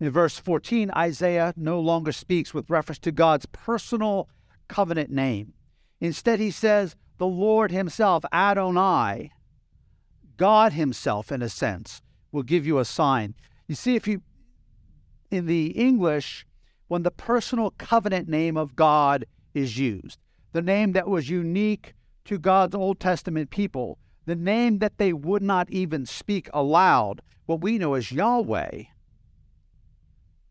In 0.00 0.10
verse 0.10 0.36
14, 0.38 0.90
Isaiah 0.96 1.54
no 1.56 1.78
longer 1.78 2.10
speaks 2.10 2.52
with 2.52 2.68
reference 2.68 2.98
to 3.00 3.12
God's 3.12 3.46
personal 3.46 4.28
covenant 4.68 5.10
name. 5.10 5.52
Instead, 6.00 6.40
he 6.40 6.50
says, 6.50 6.96
the 7.18 7.26
Lord 7.28 7.70
Himself, 7.70 8.24
Adonai, 8.32 9.30
God 10.36 10.72
Himself, 10.72 11.30
in 11.30 11.40
a 11.40 11.48
sense, 11.48 12.02
will 12.32 12.42
give 12.42 12.66
you 12.66 12.80
a 12.80 12.84
sign. 12.84 13.36
You 13.72 13.76
see, 13.76 13.96
if 13.96 14.06
you, 14.06 14.20
in 15.30 15.46
the 15.46 15.68
English, 15.68 16.44
when 16.88 17.04
the 17.04 17.10
personal 17.10 17.70
covenant 17.70 18.28
name 18.28 18.54
of 18.54 18.76
God 18.76 19.24
is 19.54 19.78
used, 19.78 20.18
the 20.52 20.60
name 20.60 20.92
that 20.92 21.08
was 21.08 21.30
unique 21.30 21.94
to 22.26 22.38
God's 22.38 22.74
Old 22.74 23.00
Testament 23.00 23.48
people, 23.48 23.96
the 24.26 24.36
name 24.36 24.80
that 24.80 24.98
they 24.98 25.14
would 25.14 25.42
not 25.42 25.70
even 25.70 26.04
speak 26.04 26.50
aloud, 26.52 27.22
what 27.46 27.62
we 27.62 27.78
know 27.78 27.94
as 27.94 28.12
Yahweh, 28.12 28.82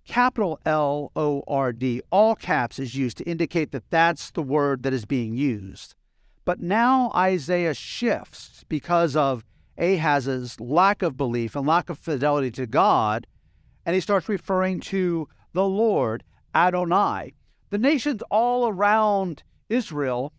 capital 0.07 0.59
L 0.65 1.11
O 1.15 1.43
R 1.47 1.71
D, 1.73 2.01
all 2.11 2.33
caps, 2.35 2.79
is 2.79 2.95
used 2.95 3.19
to 3.19 3.23
indicate 3.25 3.71
that 3.71 3.91
that's 3.91 4.31
the 4.31 4.41
word 4.41 4.81
that 4.81 4.93
is 4.93 5.05
being 5.05 5.35
used. 5.35 5.93
But 6.43 6.59
now 6.59 7.11
Isaiah 7.13 7.75
shifts 7.75 8.65
because 8.67 9.15
of 9.15 9.45
Ahaz's 9.81 10.59
lack 10.59 11.01
of 11.01 11.17
belief 11.17 11.55
and 11.55 11.67
lack 11.67 11.89
of 11.89 11.97
fidelity 11.97 12.51
to 12.51 12.67
God, 12.67 13.27
and 13.85 13.95
he 13.95 13.99
starts 13.99 14.29
referring 14.29 14.79
to 14.81 15.27
the 15.53 15.65
Lord, 15.65 16.23
Adonai. 16.53 17.33
The 17.71 17.77
nations 17.77 18.21
all 18.29 18.67
around 18.67 19.43
Israel 19.69 20.33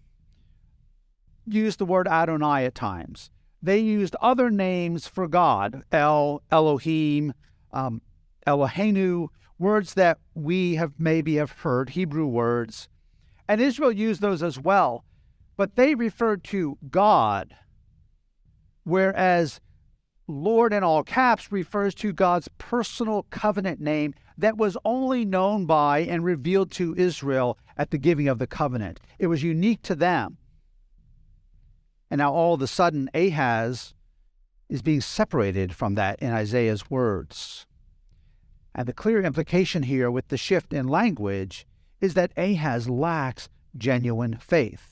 used 1.46 1.78
the 1.78 1.84
word 1.84 2.06
Adonai 2.06 2.64
at 2.64 2.74
times. 2.74 3.30
They 3.60 3.78
used 3.78 4.16
other 4.20 4.50
names 4.50 5.06
for 5.06 5.28
God, 5.28 5.82
El, 5.92 6.42
Elohim, 6.50 7.34
um, 7.72 8.00
Eloheinu, 8.46 9.28
words 9.58 9.94
that 9.94 10.18
we 10.34 10.74
have 10.74 10.92
maybe 10.98 11.36
have 11.36 11.52
heard, 11.52 11.90
Hebrew 11.90 12.26
words. 12.26 12.88
And 13.48 13.60
Israel 13.60 13.92
used 13.92 14.20
those 14.20 14.42
as 14.42 14.58
well, 14.58 15.04
but 15.56 15.76
they 15.76 15.94
referred 15.94 16.42
to 16.44 16.78
God, 16.90 17.54
whereas 18.84 19.60
Lord 20.28 20.72
in 20.72 20.82
all 20.82 21.02
caps 21.02 21.50
refers 21.50 21.94
to 21.96 22.12
God's 22.12 22.48
personal 22.58 23.24
covenant 23.30 23.80
name 23.80 24.14
that 24.38 24.56
was 24.56 24.76
only 24.84 25.24
known 25.24 25.66
by 25.66 26.00
and 26.00 26.24
revealed 26.24 26.70
to 26.72 26.94
Israel 26.96 27.58
at 27.76 27.90
the 27.90 27.98
giving 27.98 28.28
of 28.28 28.38
the 28.38 28.46
covenant. 28.46 29.00
It 29.18 29.26
was 29.26 29.42
unique 29.42 29.82
to 29.82 29.94
them. 29.94 30.38
And 32.10 32.18
now 32.18 32.32
all 32.32 32.54
of 32.54 32.62
a 32.62 32.66
sudden, 32.66 33.10
Ahaz 33.14 33.94
is 34.68 34.82
being 34.82 35.00
separated 35.00 35.74
from 35.74 35.94
that 35.94 36.18
in 36.20 36.32
Isaiah's 36.32 36.90
words. 36.90 37.66
And 38.74 38.86
the 38.86 38.92
clear 38.92 39.22
implication 39.22 39.84
here 39.84 40.10
with 40.10 40.28
the 40.28 40.36
shift 40.36 40.72
in 40.72 40.88
language 40.88 41.66
is 42.00 42.14
that 42.14 42.32
Ahaz 42.36 42.88
lacks 42.88 43.48
genuine 43.76 44.36
faith. 44.40 44.91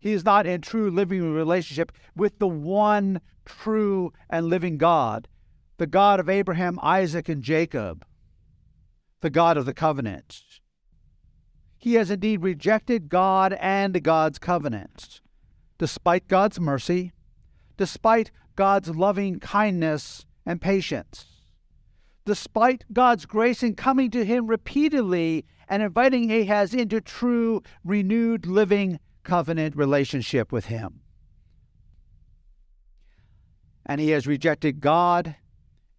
He 0.00 0.12
is 0.12 0.24
not 0.24 0.46
in 0.46 0.62
true 0.62 0.90
living 0.90 1.32
relationship 1.32 1.92
with 2.16 2.38
the 2.38 2.48
one 2.48 3.20
true 3.44 4.12
and 4.30 4.46
living 4.46 4.78
God, 4.78 5.28
the 5.76 5.86
God 5.86 6.18
of 6.18 6.28
Abraham, 6.28 6.78
Isaac, 6.82 7.28
and 7.28 7.42
Jacob, 7.42 8.04
the 9.20 9.30
God 9.30 9.58
of 9.58 9.66
the 9.66 9.74
covenant. 9.74 10.42
He 11.76 11.94
has 11.94 12.10
indeed 12.10 12.42
rejected 12.42 13.10
God 13.10 13.52
and 13.60 14.02
God's 14.02 14.38
covenant. 14.38 15.20
Despite 15.78 16.28
God's 16.28 16.58
mercy, 16.58 17.12
despite 17.76 18.30
God's 18.56 18.90
loving 18.90 19.38
kindness 19.38 20.26
and 20.44 20.60
patience, 20.60 21.26
despite 22.24 22.84
God's 22.92 23.26
grace 23.26 23.62
in 23.62 23.74
coming 23.74 24.10
to 24.10 24.24
him 24.24 24.46
repeatedly 24.46 25.46
and 25.68 25.82
inviting 25.82 26.30
Ahaz 26.30 26.74
into 26.74 27.00
true, 27.00 27.62
renewed 27.84 28.46
living 28.46 28.98
covenant 29.22 29.76
relationship 29.76 30.52
with 30.52 30.66
him. 30.66 31.00
And 33.86 34.00
he 34.00 34.10
has 34.10 34.26
rejected 34.26 34.80
God 34.80 35.36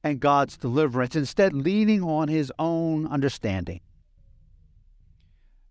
and 0.04 0.20
God's 0.20 0.58
deliverance, 0.58 1.16
instead, 1.16 1.54
leaning 1.54 2.04
on 2.04 2.28
his 2.28 2.52
own 2.58 3.06
understanding. 3.08 3.82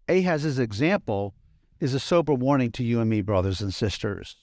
Ahaz's 0.08 0.58
example 0.58 1.34
is 1.80 1.94
a 1.94 2.00
sober 2.00 2.34
warning 2.34 2.70
to 2.72 2.84
you 2.84 3.00
and 3.00 3.08
me, 3.08 3.22
brothers 3.22 3.60
and 3.60 3.72
sisters. 3.72 4.36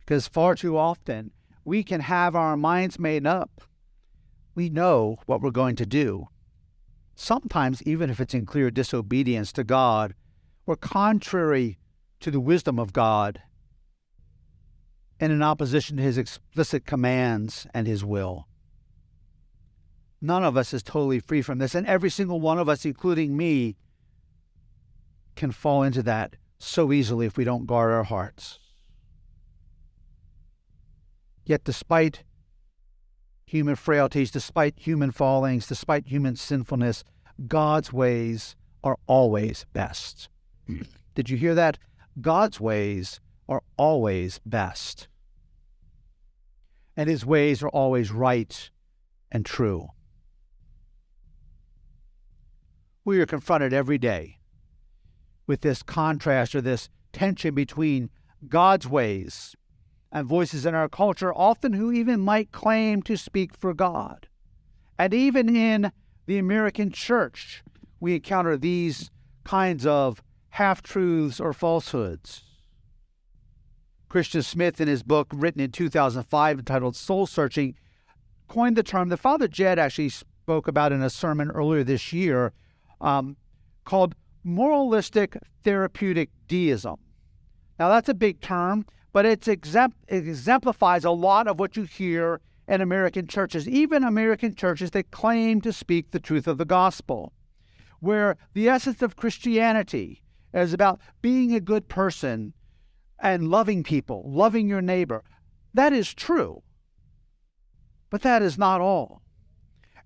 Because 0.00 0.28
far 0.28 0.54
too 0.54 0.78
often, 0.78 1.32
we 1.64 1.82
can 1.82 2.00
have 2.00 2.34
our 2.34 2.56
minds 2.56 2.98
made 2.98 3.26
up. 3.26 3.62
We 4.54 4.70
know 4.70 5.18
what 5.26 5.40
we're 5.40 5.50
going 5.50 5.76
to 5.76 5.86
do. 5.86 6.28
Sometimes, 7.14 7.82
even 7.82 8.10
if 8.10 8.20
it's 8.20 8.34
in 8.34 8.46
clear 8.46 8.70
disobedience 8.70 9.52
to 9.52 9.64
God 9.64 10.14
or 10.66 10.76
contrary 10.76 11.78
to 12.20 12.30
the 12.30 12.40
wisdom 12.40 12.78
of 12.78 12.92
God 12.92 13.42
and 15.18 15.32
in 15.32 15.42
opposition 15.42 15.96
to 15.96 16.02
his 16.02 16.18
explicit 16.18 16.84
commands 16.84 17.66
and 17.72 17.86
his 17.86 18.04
will. 18.04 18.46
None 20.20 20.44
of 20.44 20.56
us 20.56 20.72
is 20.74 20.82
totally 20.82 21.20
free 21.20 21.42
from 21.42 21.58
this, 21.58 21.74
and 21.74 21.86
every 21.86 22.10
single 22.10 22.40
one 22.40 22.58
of 22.58 22.68
us, 22.68 22.84
including 22.84 23.36
me, 23.36 23.76
can 25.36 25.52
fall 25.52 25.82
into 25.82 26.02
that 26.02 26.36
so 26.58 26.92
easily 26.92 27.26
if 27.26 27.36
we 27.36 27.44
don't 27.44 27.66
guard 27.66 27.92
our 27.92 28.04
hearts. 28.04 28.58
Yet, 31.44 31.64
despite 31.64 32.24
human 33.44 33.76
frailties, 33.76 34.30
despite 34.30 34.78
human 34.78 35.12
fallings, 35.12 35.66
despite 35.66 36.08
human 36.08 36.34
sinfulness, 36.34 37.04
God's 37.46 37.92
ways 37.92 38.56
are 38.82 38.96
always 39.06 39.66
best. 39.72 40.28
Did 41.14 41.30
you 41.30 41.36
hear 41.36 41.54
that? 41.54 41.78
God's 42.20 42.60
ways 42.60 43.20
are 43.48 43.62
always 43.76 44.40
best. 44.44 45.08
And 46.96 47.08
his 47.08 47.26
ways 47.26 47.62
are 47.62 47.68
always 47.68 48.10
right 48.10 48.70
and 49.30 49.44
true. 49.44 49.88
We 53.04 53.20
are 53.20 53.26
confronted 53.26 53.72
every 53.72 53.98
day 53.98 54.38
with 55.46 55.60
this 55.60 55.82
contrast 55.82 56.54
or 56.54 56.60
this 56.60 56.88
tension 57.12 57.54
between 57.54 58.10
God's 58.48 58.88
ways 58.88 59.54
and 60.10 60.26
voices 60.26 60.66
in 60.66 60.74
our 60.74 60.88
culture, 60.88 61.32
often 61.34 61.72
who 61.72 61.92
even 61.92 62.20
might 62.20 62.52
claim 62.52 63.02
to 63.02 63.16
speak 63.16 63.56
for 63.56 63.74
God. 63.74 64.28
And 64.98 65.12
even 65.12 65.54
in 65.54 65.92
the 66.26 66.38
American 66.38 66.90
church, 66.90 67.62
we 68.00 68.14
encounter 68.14 68.56
these 68.56 69.10
kinds 69.44 69.86
of 69.86 70.22
half 70.56 70.82
truths 70.82 71.38
or 71.38 71.52
falsehoods. 71.52 72.42
Christian 74.08 74.42
Smith, 74.42 74.80
in 74.80 74.88
his 74.88 75.02
book 75.02 75.28
written 75.34 75.60
in 75.60 75.70
2005 75.70 76.58
entitled 76.58 76.96
Soul 76.96 77.26
Searching, 77.26 77.74
coined 78.48 78.74
the 78.74 78.82
term 78.82 79.10
that 79.10 79.18
Father 79.18 79.48
Jed 79.48 79.78
actually 79.78 80.08
spoke 80.08 80.66
about 80.66 80.92
in 80.92 81.02
a 81.02 81.10
sermon 81.10 81.50
earlier 81.50 81.84
this 81.84 82.10
year 82.10 82.54
um, 83.02 83.36
called 83.84 84.14
moralistic 84.44 85.36
therapeutic 85.62 86.30
deism. 86.48 86.96
Now, 87.78 87.90
that's 87.90 88.08
a 88.08 88.14
big 88.14 88.40
term, 88.40 88.86
but 89.12 89.26
it 89.26 89.46
exemplifies 90.08 91.04
a 91.04 91.10
lot 91.10 91.48
of 91.48 91.58
what 91.58 91.76
you 91.76 91.82
hear 91.82 92.40
in 92.66 92.80
American 92.80 93.26
churches, 93.26 93.68
even 93.68 94.02
American 94.02 94.54
churches 94.54 94.92
that 94.92 95.10
claim 95.10 95.60
to 95.60 95.72
speak 95.72 96.12
the 96.12 96.20
truth 96.20 96.46
of 96.46 96.56
the 96.56 96.64
gospel, 96.64 97.34
where 98.00 98.38
the 98.54 98.70
essence 98.70 99.02
of 99.02 99.16
Christianity 99.16 100.22
is 100.62 100.72
about 100.72 101.00
being 101.22 101.54
a 101.54 101.60
good 101.60 101.88
person 101.88 102.52
and 103.18 103.48
loving 103.48 103.82
people, 103.82 104.22
loving 104.26 104.68
your 104.68 104.82
neighbor. 104.82 105.22
That 105.74 105.92
is 105.92 106.14
true. 106.14 106.62
But 108.10 108.22
that 108.22 108.42
is 108.42 108.56
not 108.56 108.80
all. 108.80 109.22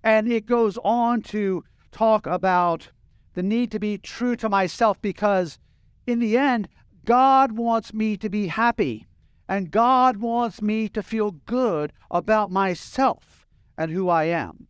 And 0.03 0.31
it 0.31 0.45
goes 0.45 0.77
on 0.83 1.21
to 1.23 1.63
talk 1.91 2.25
about 2.25 2.89
the 3.33 3.43
need 3.43 3.71
to 3.71 3.79
be 3.79 3.97
true 3.97 4.35
to 4.37 4.49
myself 4.49 5.01
because, 5.01 5.59
in 6.05 6.19
the 6.19 6.37
end, 6.37 6.67
God 7.05 7.53
wants 7.53 7.93
me 7.93 8.17
to 8.17 8.29
be 8.29 8.47
happy. 8.47 9.07
And 9.47 9.71
God 9.71 10.17
wants 10.17 10.61
me 10.61 10.89
to 10.89 11.03
feel 11.03 11.31
good 11.31 11.93
about 12.09 12.51
myself 12.51 13.45
and 13.77 13.91
who 13.91 14.09
I 14.09 14.25
am. 14.25 14.67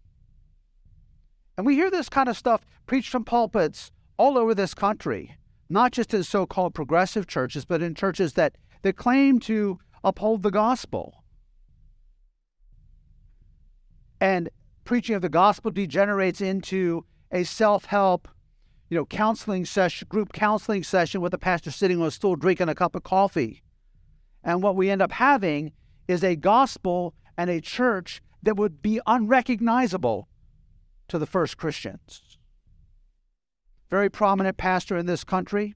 And 1.57 1.65
we 1.65 1.75
hear 1.75 1.91
this 1.91 2.09
kind 2.09 2.27
of 2.27 2.37
stuff 2.37 2.65
preached 2.87 3.09
from 3.09 3.23
pulpits 3.23 3.91
all 4.17 4.37
over 4.37 4.55
this 4.55 4.73
country, 4.73 5.37
not 5.71 5.91
just 5.91 6.13
in 6.13 6.23
so 6.23 6.45
called 6.45 6.73
progressive 6.73 7.27
churches, 7.27 7.65
but 7.65 7.81
in 7.81 7.95
churches 7.95 8.33
that, 8.33 8.55
that 8.81 8.97
claim 8.97 9.39
to 9.39 9.79
uphold 10.03 10.43
the 10.43 10.51
gospel. 10.51 11.23
And 14.19 14.49
preaching 14.83 15.15
of 15.15 15.21
the 15.21 15.29
gospel 15.29 15.71
degenerates 15.71 16.41
into 16.41 17.05
a 17.31 17.43
self 17.43 17.85
help 17.85 18.27
you 18.91 18.97
know, 18.97 19.05
counseling 19.05 19.63
session, 19.63 20.05
group 20.09 20.33
counseling 20.33 20.83
session 20.83 21.21
with 21.21 21.33
a 21.33 21.37
pastor 21.37 21.71
sitting 21.71 22.01
on 22.01 22.07
a 22.07 22.11
stool 22.11 22.35
drinking 22.35 22.67
a 22.67 22.75
cup 22.75 22.93
of 22.93 23.03
coffee. 23.03 23.63
And 24.43 24.61
what 24.61 24.75
we 24.75 24.89
end 24.89 25.01
up 25.01 25.13
having 25.13 25.71
is 26.09 26.25
a 26.25 26.35
gospel 26.35 27.13
and 27.37 27.49
a 27.49 27.61
church 27.61 28.21
that 28.43 28.57
would 28.57 28.81
be 28.81 28.99
unrecognizable 29.07 30.27
to 31.07 31.17
the 31.17 31.25
first 31.25 31.55
Christians. 31.55 32.37
Very 33.91 34.09
prominent 34.09 34.57
pastor 34.57 34.97
in 34.97 35.05
this 35.05 35.23
country 35.23 35.75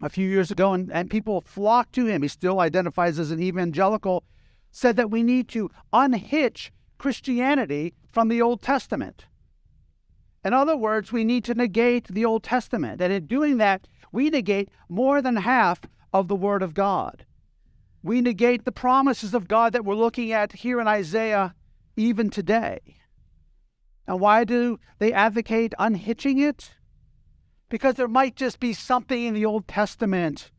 a 0.00 0.08
few 0.08 0.28
years 0.28 0.50
ago, 0.50 0.72
and, 0.72 0.90
and 0.90 1.10
people 1.10 1.42
flocked 1.42 1.92
to 1.94 2.06
him. 2.06 2.22
He 2.22 2.28
still 2.28 2.58
identifies 2.58 3.18
as 3.18 3.30
an 3.30 3.42
evangelical, 3.42 4.24
said 4.72 4.96
that 4.96 5.10
we 5.10 5.22
need 5.22 5.48
to 5.50 5.70
unhitch 5.92 6.72
Christianity 6.98 7.94
from 8.10 8.28
the 8.28 8.40
Old 8.40 8.62
Testament. 8.62 9.26
In 10.44 10.52
other 10.52 10.76
words, 10.76 11.12
we 11.12 11.22
need 11.22 11.44
to 11.44 11.54
negate 11.54 12.08
the 12.08 12.24
Old 12.24 12.42
Testament. 12.42 13.00
And 13.00 13.12
in 13.12 13.26
doing 13.26 13.58
that, 13.58 13.88
we 14.10 14.30
negate 14.30 14.70
more 14.88 15.22
than 15.22 15.36
half 15.36 15.82
of 16.12 16.28
the 16.28 16.36
Word 16.36 16.62
of 16.62 16.74
God. 16.74 17.24
We 18.02 18.20
negate 18.20 18.64
the 18.64 18.72
promises 18.72 19.34
of 19.34 19.48
God 19.48 19.72
that 19.72 19.84
we're 19.84 19.94
looking 19.94 20.32
at 20.32 20.52
here 20.52 20.80
in 20.80 20.88
Isaiah 20.88 21.54
even 21.96 22.30
today. 22.30 22.80
And 24.06 24.20
why 24.20 24.44
do 24.44 24.78
they 24.98 25.12
advocate 25.12 25.72
unhitching 25.78 26.38
it? 26.38 26.74
Because 27.74 27.96
there 27.96 28.06
might 28.06 28.36
just 28.36 28.60
be 28.60 28.72
something 28.72 29.24
in 29.24 29.34
the 29.34 29.44
Old 29.44 29.66
Testament 29.66 30.52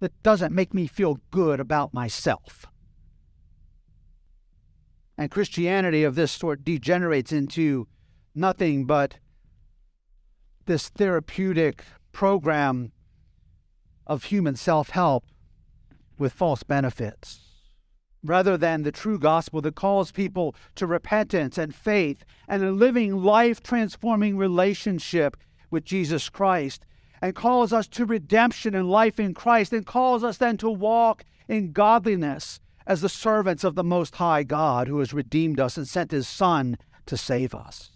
that 0.00 0.22
doesn't 0.22 0.54
make 0.54 0.74
me 0.74 0.86
feel 0.86 1.18
good 1.30 1.58
about 1.58 1.94
myself. 1.94 2.66
And 5.16 5.30
Christianity 5.30 6.04
of 6.04 6.16
this 6.16 6.32
sort 6.32 6.62
degenerates 6.62 7.32
into 7.32 7.88
nothing 8.34 8.84
but 8.84 9.20
this 10.66 10.90
therapeutic 10.90 11.82
program 12.12 12.92
of 14.06 14.24
human 14.24 14.54
self 14.54 14.90
help 14.90 15.24
with 16.18 16.34
false 16.34 16.62
benefits, 16.62 17.40
rather 18.22 18.58
than 18.58 18.82
the 18.82 18.92
true 18.92 19.18
gospel 19.18 19.62
that 19.62 19.76
calls 19.76 20.12
people 20.12 20.54
to 20.74 20.86
repentance 20.86 21.56
and 21.56 21.74
faith 21.74 22.22
and 22.46 22.62
a 22.62 22.70
living, 22.70 23.16
life 23.16 23.62
transforming 23.62 24.36
relationship 24.36 25.38
with 25.70 25.84
Jesus 25.84 26.28
Christ, 26.28 26.86
and 27.20 27.34
calls 27.34 27.72
us 27.72 27.86
to 27.88 28.04
redemption 28.04 28.74
and 28.74 28.90
life 28.90 29.18
in 29.18 29.34
Christ, 29.34 29.72
and 29.72 29.86
calls 29.86 30.22
us 30.22 30.36
then 30.38 30.56
to 30.58 30.70
walk 30.70 31.24
in 31.48 31.72
godliness 31.72 32.60
as 32.86 33.00
the 33.00 33.08
servants 33.08 33.64
of 33.64 33.74
the 33.74 33.84
Most 33.84 34.16
High 34.16 34.42
God 34.42 34.88
who 34.88 34.98
has 34.98 35.14
redeemed 35.14 35.58
us 35.58 35.76
and 35.76 35.88
sent 35.88 36.10
His 36.10 36.28
Son 36.28 36.76
to 37.06 37.16
save 37.16 37.54
us. 37.54 37.90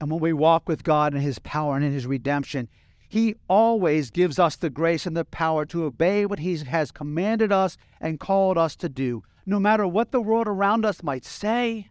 And 0.00 0.10
when 0.10 0.20
we 0.20 0.32
walk 0.32 0.68
with 0.68 0.84
God 0.84 1.14
in 1.14 1.20
His 1.20 1.38
power 1.38 1.76
and 1.76 1.84
in 1.84 1.92
His 1.92 2.06
redemption, 2.06 2.68
He 3.08 3.34
always 3.48 4.10
gives 4.10 4.38
us 4.38 4.56
the 4.56 4.70
grace 4.70 5.06
and 5.06 5.16
the 5.16 5.24
power 5.24 5.64
to 5.66 5.84
obey 5.84 6.24
what 6.26 6.38
He 6.38 6.56
has 6.58 6.90
commanded 6.90 7.52
us 7.52 7.76
and 8.00 8.20
called 8.20 8.56
us 8.56 8.76
to 8.76 8.88
do, 8.88 9.22
no 9.44 9.60
matter 9.60 9.86
what 9.86 10.10
the 10.10 10.20
world 10.20 10.48
around 10.48 10.84
us 10.84 11.02
might 11.02 11.24
say, 11.24 11.88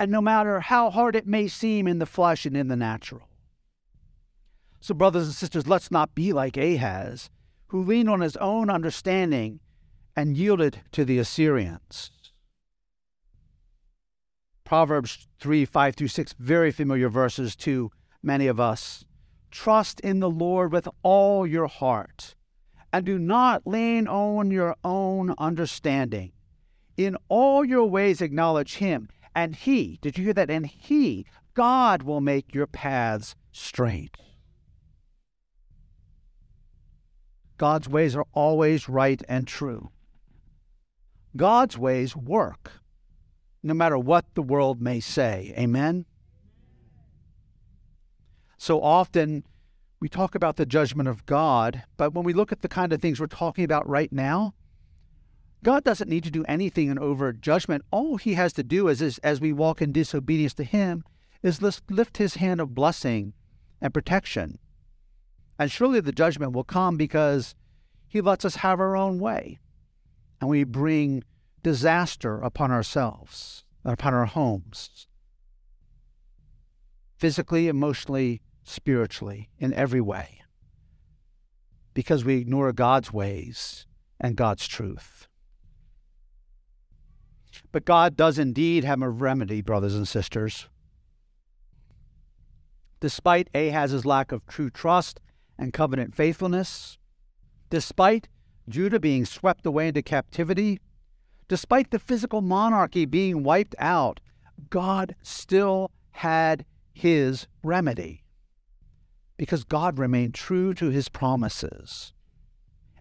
and 0.00 0.10
no 0.10 0.22
matter 0.22 0.60
how 0.60 0.88
hard 0.88 1.14
it 1.14 1.26
may 1.26 1.46
seem 1.46 1.86
in 1.86 1.98
the 1.98 2.06
flesh 2.06 2.46
and 2.46 2.56
in 2.56 2.68
the 2.68 2.76
natural. 2.76 3.28
So, 4.80 4.94
brothers 4.94 5.26
and 5.26 5.34
sisters, 5.34 5.68
let's 5.68 5.90
not 5.90 6.14
be 6.14 6.32
like 6.32 6.56
Ahaz, 6.56 7.28
who 7.66 7.84
leaned 7.84 8.08
on 8.08 8.22
his 8.22 8.34
own 8.38 8.70
understanding 8.70 9.60
and 10.16 10.38
yielded 10.38 10.80
to 10.92 11.04
the 11.04 11.18
Assyrians. 11.18 12.10
Proverbs 14.64 15.28
3 15.38 15.66
5 15.66 15.94
through 15.94 16.08
6, 16.08 16.34
very 16.38 16.72
familiar 16.72 17.10
verses 17.10 17.54
to 17.56 17.90
many 18.22 18.46
of 18.46 18.58
us. 18.58 19.04
Trust 19.50 20.00
in 20.00 20.20
the 20.20 20.30
Lord 20.30 20.72
with 20.72 20.88
all 21.02 21.46
your 21.46 21.66
heart, 21.66 22.36
and 22.90 23.04
do 23.04 23.18
not 23.18 23.66
lean 23.66 24.08
on 24.08 24.50
your 24.50 24.76
own 24.82 25.34
understanding. 25.36 26.32
In 26.96 27.18
all 27.28 27.66
your 27.66 27.84
ways 27.84 28.22
acknowledge 28.22 28.76
Him, 28.76 29.10
and 29.34 29.54
He, 29.54 29.98
did 30.02 30.18
you 30.18 30.24
hear 30.24 30.34
that? 30.34 30.50
And 30.50 30.66
He, 30.66 31.26
God, 31.54 32.02
will 32.02 32.20
make 32.20 32.54
your 32.54 32.66
paths 32.66 33.34
straight. 33.52 34.16
God's 37.58 37.88
ways 37.88 38.16
are 38.16 38.26
always 38.32 38.88
right 38.88 39.22
and 39.28 39.46
true. 39.46 39.90
God's 41.36 41.76
ways 41.76 42.16
work 42.16 42.72
no 43.62 43.74
matter 43.74 43.98
what 43.98 44.24
the 44.34 44.42
world 44.42 44.80
may 44.80 45.00
say. 45.00 45.54
Amen? 45.58 46.06
So 48.56 48.80
often 48.82 49.44
we 50.00 50.08
talk 50.08 50.34
about 50.34 50.56
the 50.56 50.66
judgment 50.66 51.08
of 51.08 51.26
God, 51.26 51.82
but 51.96 52.14
when 52.14 52.24
we 52.24 52.32
look 52.32 52.52
at 52.52 52.62
the 52.62 52.68
kind 52.68 52.92
of 52.92 53.00
things 53.00 53.20
we're 53.20 53.26
talking 53.26 53.64
about 53.64 53.86
right 53.86 54.12
now, 54.12 54.54
God 55.62 55.84
doesn't 55.84 56.08
need 56.08 56.24
to 56.24 56.30
do 56.30 56.44
anything 56.48 56.88
in 56.88 56.98
overt 56.98 57.40
judgment. 57.40 57.84
All 57.90 58.16
he 58.16 58.34
has 58.34 58.52
to 58.54 58.62
do 58.62 58.88
is, 58.88 59.02
is 59.02 59.18
as 59.18 59.40
we 59.40 59.52
walk 59.52 59.82
in 59.82 59.92
disobedience 59.92 60.54
to 60.54 60.64
him, 60.64 61.04
is 61.42 61.60
lift 61.62 62.16
his 62.16 62.34
hand 62.34 62.60
of 62.60 62.74
blessing 62.74 63.34
and 63.80 63.92
protection. 63.92 64.58
And 65.58 65.70
surely 65.70 66.00
the 66.00 66.12
judgment 66.12 66.52
will 66.52 66.64
come 66.64 66.96
because 66.96 67.54
he 68.08 68.20
lets 68.20 68.44
us 68.44 68.56
have 68.56 68.80
our 68.80 68.96
own 68.96 69.18
way. 69.18 69.58
And 70.40 70.48
we 70.48 70.64
bring 70.64 71.22
disaster 71.62 72.40
upon 72.40 72.70
ourselves, 72.70 73.64
upon 73.84 74.14
our 74.14 74.24
homes, 74.24 75.06
physically, 77.18 77.68
emotionally, 77.68 78.40
spiritually, 78.64 79.50
in 79.58 79.74
every 79.74 80.00
way, 80.00 80.40
because 81.92 82.24
we 82.24 82.36
ignore 82.36 82.72
God's 82.72 83.12
ways 83.12 83.84
and 84.18 84.36
God's 84.36 84.66
truth. 84.66 85.28
But 87.72 87.84
God 87.84 88.16
does 88.16 88.38
indeed 88.38 88.84
have 88.84 89.02
a 89.02 89.08
remedy, 89.08 89.60
brothers 89.60 89.94
and 89.94 90.06
sisters. 90.06 90.68
Despite 93.00 93.48
Ahaz's 93.54 94.04
lack 94.04 94.32
of 94.32 94.46
true 94.46 94.70
trust 94.70 95.20
and 95.58 95.72
covenant 95.72 96.14
faithfulness, 96.14 96.98
despite 97.70 98.28
Judah 98.68 99.00
being 99.00 99.24
swept 99.24 99.64
away 99.64 99.88
into 99.88 100.02
captivity, 100.02 100.80
Despite 101.50 101.90
the 101.90 101.98
physical 101.98 102.42
monarchy 102.42 103.06
being 103.06 103.42
wiped 103.42 103.74
out, 103.80 104.20
God 104.70 105.16
still 105.20 105.90
had 106.12 106.64
his 106.94 107.48
remedy 107.64 108.22
because 109.36 109.64
God 109.64 109.98
remained 109.98 110.32
true 110.32 110.74
to 110.74 110.90
his 110.90 111.08
promises. 111.08 112.12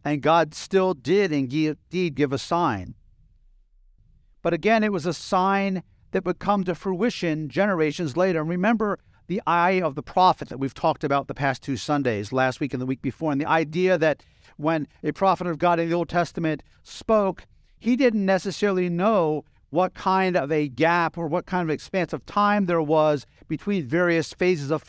And 0.04 0.24
God 0.24 0.56
still 0.56 0.96
did 0.96 1.32
indeed 1.32 2.16
give 2.16 2.34
a 2.34 2.40
sign. 2.40 2.96
But 4.42 4.54
again, 4.54 4.84
it 4.84 4.92
was 4.92 5.06
a 5.06 5.14
sign 5.14 5.84
that 6.12 6.26
would 6.26 6.40
come 6.40 6.64
to 6.64 6.76
fruition 6.76 7.50
generations 7.50 8.18
later. 8.18 8.40
And 8.40 8.50
remember 8.50 9.00
the 9.28 9.42
eye 9.46 9.82
of 9.82 9.96
the 9.96 10.04
prophet 10.04 10.50
that 10.50 10.60
we've 10.60 10.74
talked 10.74 11.04
about 11.04 11.28
the 11.28 11.36
past 11.36 11.62
two 11.62 11.78
Sundays, 11.78 12.32
last 12.32 12.60
week 12.60 12.74
and 12.74 12.82
the 12.82 12.86
week 12.86 13.02
before, 13.02 13.32
and 13.32 13.40
the 13.40 13.46
idea 13.46 13.98
that 13.98 14.24
when 14.58 14.88
a 15.04 15.12
prophet 15.12 15.48
of 15.48 15.60
God 15.60 15.80
in 15.80 15.90
the 15.90 15.96
Old 15.96 16.10
Testament 16.10 16.64
spoke, 16.84 17.46
he 17.78 17.96
didn't 17.96 18.26
necessarily 18.26 18.90
know 18.90 19.46
what 19.70 19.94
kind 19.94 20.36
of 20.36 20.52
a 20.52 20.68
gap 20.68 21.16
or 21.18 21.28
what 21.28 21.46
kind 21.46 21.62
of 21.62 21.70
expanse 21.70 22.12
of 22.12 22.26
time 22.26 22.66
there 22.66 22.82
was 22.82 23.28
between 23.48 23.86
various 23.86 24.34
phases 24.34 24.72
of 24.72 24.84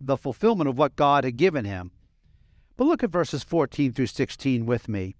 the 0.00 0.16
fulfillment 0.16 0.68
of 0.68 0.78
what 0.78 0.94
God 0.94 1.24
had 1.24 1.36
given 1.36 1.64
him. 1.64 1.90
But 2.76 2.84
look 2.84 3.02
at 3.02 3.10
verses 3.10 3.42
14 3.42 3.92
through 3.92 4.06
16 4.06 4.64
with 4.66 4.88
me. 4.88 5.16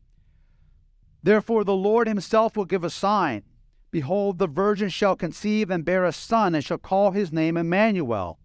Therefore, 1.23 1.64
the 1.64 1.75
Lord 1.75 2.07
himself 2.07 2.57
will 2.57 2.64
give 2.64 2.85
a 2.85 2.90
sign. 2.90 3.43
Behold, 3.90 4.38
the 4.38 4.46
virgin 4.46 4.88
shall 4.88 5.16
conceive 5.16 5.70
and 5.70 5.85
bear 5.85 6.05
a 6.05 6.12
son, 6.12 6.55
and 6.55 6.64
shall 6.64 6.79
call 6.79 7.11
his 7.11 7.33
name 7.33 7.57
Emmanuel. 7.57 8.38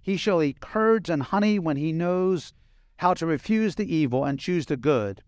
He 0.00 0.16
shall 0.16 0.42
eat 0.42 0.60
curds 0.60 1.10
and 1.10 1.22
honey 1.22 1.58
when 1.58 1.76
he 1.76 1.92
knows 1.92 2.52
how 2.98 3.14
to 3.14 3.26
refuse 3.26 3.74
the 3.74 3.92
evil 3.92 4.24
and 4.24 4.38
choose 4.38 4.66
the 4.66 4.76
good. 4.76 5.22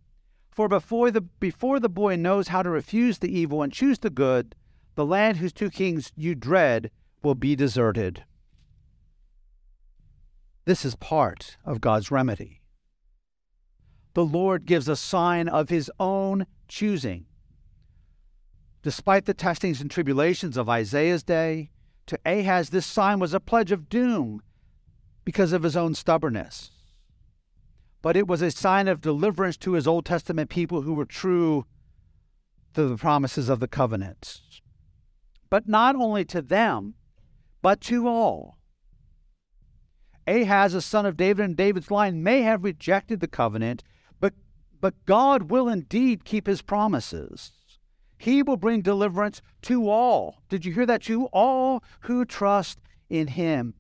For 0.51 0.69
before 0.69 1.11
the, 1.11 1.21
before 1.21 1.81
the 1.81 1.89
boy 1.89 2.17
knows 2.17 2.49
how 2.49 2.63
to 2.63 2.71
refuse 2.71 3.19
the 3.19 3.37
evil 3.37 3.63
and 3.63 3.73
choose 3.73 3.99
the 3.99 4.11
good, 4.11 4.55
the 4.95 5.05
land 5.05 5.39
whose 5.39 5.53
two 5.53 5.71
kings 5.71 6.13
you 6.17 6.35
dread 6.35 6.91
will 7.23 7.35
be 7.35 7.57
deserted. 7.57 8.25
This 10.65 10.85
is 10.85 10.95
part 10.97 11.57
of 11.65 11.81
God's 11.81 12.11
remedy. 12.11 12.63
The 14.15 14.25
Lord 14.25 14.65
gives 14.65 14.89
a 14.89 14.97
sign 14.97 15.49
of 15.49 15.69
his 15.69 15.91
own 16.01 16.47
choosing. 16.69 17.27
Despite 18.87 19.25
the 19.25 19.35
testings 19.35 19.81
and 19.81 19.91
tribulations 19.91 20.57
of 20.57 20.69
Isaiah's 20.69 21.25
day, 21.25 21.71
to 22.07 22.19
Ahaz 22.25 22.71
this 22.71 22.87
sign 22.87 23.19
was 23.19 23.35
a 23.35 23.41
pledge 23.41 23.73
of 23.73 23.89
doom 23.89 24.41
because 25.25 25.53
of 25.53 25.65
his 25.65 25.77
own 25.77 25.95
stubbornness 25.95 26.71
but 28.07 28.17
it 28.17 28.29
was 28.29 28.41
a 28.41 28.53
sign 28.53 28.87
of 28.87 29.01
deliverance 29.01 29.57
to 29.57 29.73
his 29.73 29.85
Old 29.85 30.05
Testament 30.05 30.49
people 30.49 30.83
who 30.83 30.95
were 30.95 31.05
true 31.05 31.67
to 32.73 32.87
the 32.87 32.97
promises 32.97 33.49
of 33.49 33.59
the 33.59 33.67
covenant. 33.67 34.43
But 35.51 35.67
not 35.67 35.97
only 35.97 36.25
to 36.27 36.41
them, 36.41 36.95
but 37.63 37.81
to 37.81 38.07
all. 38.07 38.59
Ahaz, 40.29 40.73
a 40.73 40.81
son 40.81 41.05
of 41.05 41.17
David 41.17 41.45
and 41.45 41.57
David's 41.57 41.91
line, 41.91 42.23
may 42.23 42.43
have 42.43 42.63
rejected 42.63 43.19
the 43.19 43.27
covenant, 43.27 43.83
but, 44.21 44.35
but 44.81 44.95
God 45.05 45.51
will 45.51 45.69
indeed 45.69 46.25
keep 46.25 46.47
his 46.47 46.63
promises. 46.63 47.51
He 48.19 48.43
will 48.43 48.57
bring 48.57 48.81
deliverance 48.81 49.43
to 49.63 49.89
all. 49.89 50.43
Did 50.49 50.65
you 50.65 50.73
hear 50.73 50.87
that? 50.87 51.03
To 51.03 51.27
all 51.27 51.83
who 52.01 52.25
trust 52.25 52.79
in 53.09 53.29
him 53.29 53.75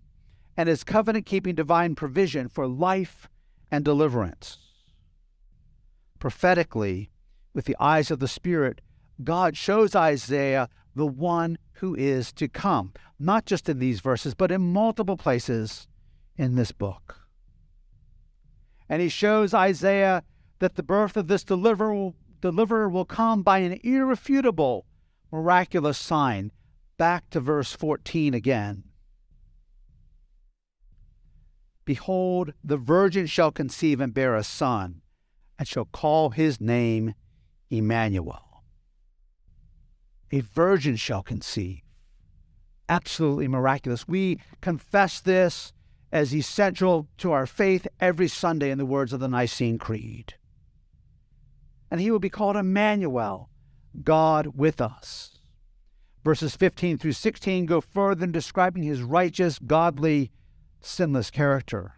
and 0.57 0.69
his 0.69 0.85
covenant 0.85 1.27
keeping 1.27 1.55
divine 1.55 1.95
provision 1.95 2.49
for 2.49 2.67
life 2.67 3.29
and 3.71 3.85
deliverance. 3.85 4.59
Prophetically, 6.19 7.11
with 7.55 7.65
the 7.65 7.77
eyes 7.79 8.11
of 8.11 8.19
the 8.19 8.29
Spirit, 8.29 8.81
God 9.23 9.57
shows 9.57 9.95
Isaiah 9.95 10.69
the 10.95 11.07
one 11.07 11.59
who 11.75 11.95
is 11.95 12.33
to 12.35 12.49
come, 12.49 12.93
not 13.19 13.47
just 13.47 13.69
in 13.69 13.79
these 13.79 14.01
verses, 14.01 14.35
but 14.35 14.51
in 14.51 14.73
multiple 14.73 15.17
places 15.17 15.89
in 16.37 16.55
this 16.55 16.73
book. 16.73 17.21
And 18.89 19.03
he 19.03 19.09
shows 19.09 19.53
Isaiah 19.53 20.23
that 20.59 20.77
the 20.77 20.83
birth 20.83 21.17
of 21.17 21.29
this 21.29 21.45
deliverer 21.45 22.13
deliverer 22.41 22.89
will 22.89 23.05
come 23.05 23.43
by 23.43 23.59
an 23.59 23.79
irrefutable, 23.83 24.87
miraculous 25.33 25.99
sign. 25.99 26.53
Back 26.99 27.29
to 27.31 27.41
verse 27.41 27.73
14 27.73 28.33
again. 28.35 28.85
Behold, 31.85 32.53
the 32.65 32.77
virgin 32.77 33.27
shall 33.27 33.53
conceive 33.53 34.01
and 34.01 34.13
bear 34.15 34.35
a 34.35 34.43
son, 34.43 35.03
and 35.59 35.69
shall 35.69 35.85
call 35.85 36.31
his 36.31 36.61
name 36.61 37.15
Emmanuel. 37.71 38.63
a 40.33 40.41
virgin 40.41 40.97
shall 40.97 41.23
conceive. 41.23 41.83
Absolutely 42.89 43.49
miraculous. 43.49 44.09
We 44.09 44.41
confess 44.61 45.21
this 45.21 45.73
as 46.13 46.35
essential 46.35 47.09
to 47.19 47.33
our 47.33 47.47
faith 47.47 47.87
every 48.01 48.29
Sunday 48.29 48.71
in 48.71 48.79
the 48.79 48.87
words 48.87 49.13
of 49.13 49.21
the 49.21 49.29
Nicene 49.29 49.79
Creed. 49.79 50.35
And 51.91 52.01
he 52.01 52.11
will 52.11 52.19
be 52.19 52.31
called 52.31 52.57
Emmanuel, 52.57 53.51
God 54.03 54.49
with 54.57 54.81
us. 54.81 55.39
Verses 56.25 56.57
15 56.57 56.99
through 56.99 57.13
16 57.13 57.67
go 57.67 57.81
further 57.81 58.25
in 58.25 58.33
describing 58.33 58.83
his 58.83 59.03
righteous, 59.03 59.59
godly, 59.59 60.33
sinless 60.81 61.31
character. 61.31 61.95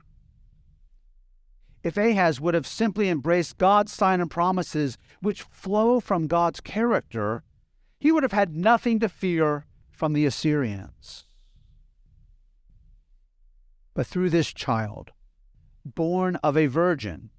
If 1.83 1.97
Ahaz 1.97 2.41
would 2.41 2.55
have 2.55 2.67
simply 2.67 3.09
embraced 3.09 3.57
God's 3.57 3.93
sign 3.93 4.21
and 4.21 4.31
promises, 4.31 4.99
which 5.21 5.43
flow 5.43 6.01
from 6.01 6.27
God's 6.27 6.61
character, 6.61 7.45
he 7.99 8.13
would 8.13 8.23
have 8.23 8.33
had 8.33 8.55
nothing 8.55 8.99
to 9.01 9.09
fear 9.09 9.65
from 9.91 10.13
the 10.13 10.27
Assyrians. 10.27 11.25
But 13.95 14.07
through 14.07 14.31
this 14.31 14.53
child, 14.53 15.13
born 15.85 16.37
of 16.37 16.57
a 16.57 16.67
virgin, 16.67 17.31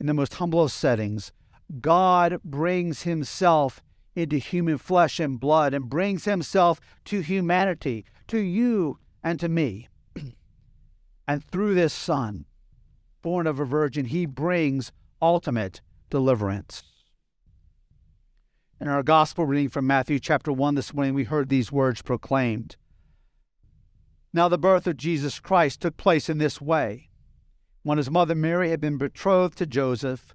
in 0.00 0.06
the 0.06 0.14
most 0.14 0.34
humble 0.34 0.62
of 0.62 0.72
settings, 0.72 1.32
God 1.80 2.40
brings 2.44 3.02
himself 3.02 3.82
into 4.14 4.36
human 4.38 4.78
flesh 4.78 5.18
and 5.18 5.40
blood 5.40 5.74
and 5.74 5.88
brings 5.88 6.24
himself 6.24 6.80
to 7.06 7.20
humanity, 7.20 8.04
to 8.28 8.38
you 8.38 8.98
and 9.22 9.40
to 9.40 9.48
me. 9.48 9.88
and 11.28 11.44
through 11.44 11.74
this 11.74 11.92
Son, 11.92 12.44
born 13.22 13.46
of 13.46 13.58
a 13.58 13.64
virgin, 13.64 14.06
he 14.06 14.26
brings 14.26 14.92
ultimate 15.20 15.80
deliverance. 16.10 16.82
In 18.80 18.88
our 18.88 19.02
gospel 19.02 19.46
reading 19.46 19.68
from 19.70 19.86
Matthew 19.86 20.18
chapter 20.18 20.52
1 20.52 20.74
this 20.74 20.92
morning, 20.92 21.14
we 21.14 21.24
heard 21.24 21.48
these 21.48 21.72
words 21.72 22.02
proclaimed. 22.02 22.76
Now, 24.32 24.48
the 24.48 24.58
birth 24.58 24.86
of 24.86 24.96
Jesus 24.96 25.40
Christ 25.40 25.80
took 25.80 25.96
place 25.96 26.28
in 26.28 26.38
this 26.38 26.60
way. 26.60 27.08
When 27.82 27.98
his 27.98 28.10
mother 28.10 28.34
Mary 28.34 28.70
had 28.70 28.80
been 28.80 28.98
betrothed 28.98 29.56
to 29.58 29.66
Joseph, 29.66 30.34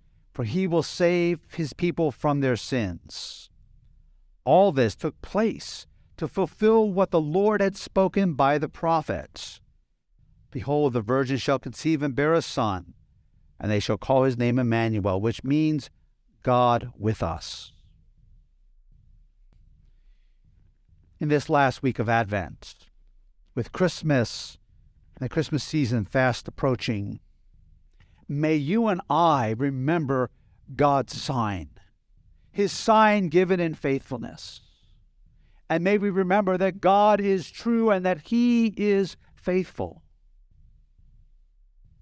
for 0.33 0.43
he 0.43 0.67
will 0.67 0.83
save 0.83 1.39
his 1.53 1.73
people 1.73 2.11
from 2.11 2.39
their 2.39 2.55
sins. 2.55 3.49
All 4.43 4.71
this 4.71 4.95
took 4.95 5.21
place 5.21 5.85
to 6.17 6.27
fulfill 6.27 6.91
what 6.91 7.11
the 7.11 7.21
Lord 7.21 7.61
had 7.61 7.75
spoken 7.75 8.33
by 8.33 8.57
the 8.57 8.69
prophets. 8.69 9.59
Behold, 10.51 10.93
the 10.93 11.01
virgin 11.01 11.37
shall 11.37 11.59
conceive 11.59 12.03
and 12.03 12.15
bear 12.15 12.33
a 12.33 12.41
son, 12.41 12.93
and 13.59 13.71
they 13.71 13.79
shall 13.79 13.97
call 13.97 14.23
his 14.23 14.37
name 14.37 14.59
Emmanuel, 14.59 15.21
which 15.21 15.43
means 15.43 15.89
God 16.43 16.91
with 16.97 17.23
us. 17.23 17.71
In 21.19 21.29
this 21.29 21.49
last 21.49 21.83
week 21.83 21.99
of 21.99 22.09
Advent, 22.09 22.75
with 23.53 23.71
Christmas 23.71 24.57
and 25.15 25.25
the 25.25 25.29
Christmas 25.29 25.63
season 25.63 26.05
fast 26.05 26.47
approaching, 26.47 27.19
may 28.39 28.55
you 28.55 28.87
and 28.87 29.01
I 29.09 29.55
remember 29.57 30.29
God's 30.75 31.21
sign, 31.21 31.69
his 32.51 32.71
sign 32.71 33.27
given 33.27 33.59
in 33.59 33.75
faithfulness. 33.75 34.61
And 35.69 35.83
may 35.83 35.97
we 35.97 36.09
remember 36.09 36.57
that 36.57 36.81
God 36.81 37.21
is 37.21 37.49
true 37.49 37.89
and 37.91 38.05
that 38.05 38.21
he 38.23 38.73
is 38.75 39.15
faithful 39.35 40.01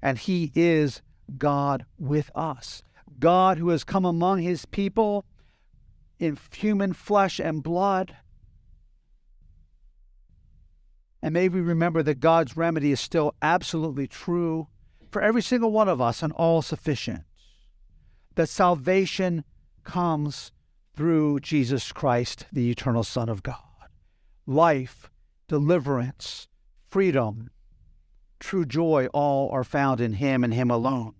and 0.01 0.17
He 0.17 0.51
is 0.55 1.01
God 1.37 1.85
with 1.97 2.31
us. 2.35 2.81
God 3.19 3.57
who 3.57 3.69
has 3.69 3.83
come 3.83 4.05
among 4.05 4.39
His 4.39 4.65
people 4.65 5.25
in 6.19 6.37
human 6.55 6.93
flesh 6.93 7.39
and 7.39 7.63
blood. 7.63 8.15
And 11.21 11.33
may 11.33 11.49
we 11.49 11.59
remember 11.59 12.01
that 12.03 12.21
God's 12.21 12.55
remedy 12.55 12.91
is 12.91 12.99
still 12.99 13.35
absolutely 13.41 14.07
true 14.07 14.67
for 15.09 15.21
every 15.21 15.41
single 15.41 15.71
one 15.71 15.89
of 15.89 15.99
us 16.01 16.21
and 16.21 16.31
all 16.33 16.61
sufficient. 16.61 17.23
That 18.35 18.49
salvation 18.49 19.43
comes 19.83 20.51
through 20.95 21.39
Jesus 21.39 21.91
Christ, 21.91 22.45
the 22.51 22.69
eternal 22.69 23.03
Son 23.03 23.29
of 23.29 23.43
God. 23.43 23.55
Life, 24.45 25.09
deliverance, 25.47 26.47
freedom, 26.89 27.49
true 28.39 28.65
joy, 28.65 29.07
all 29.13 29.49
are 29.51 29.63
found 29.63 30.01
in 30.01 30.13
Him 30.13 30.43
and 30.43 30.53
Him 30.53 30.69
alone. 30.69 31.15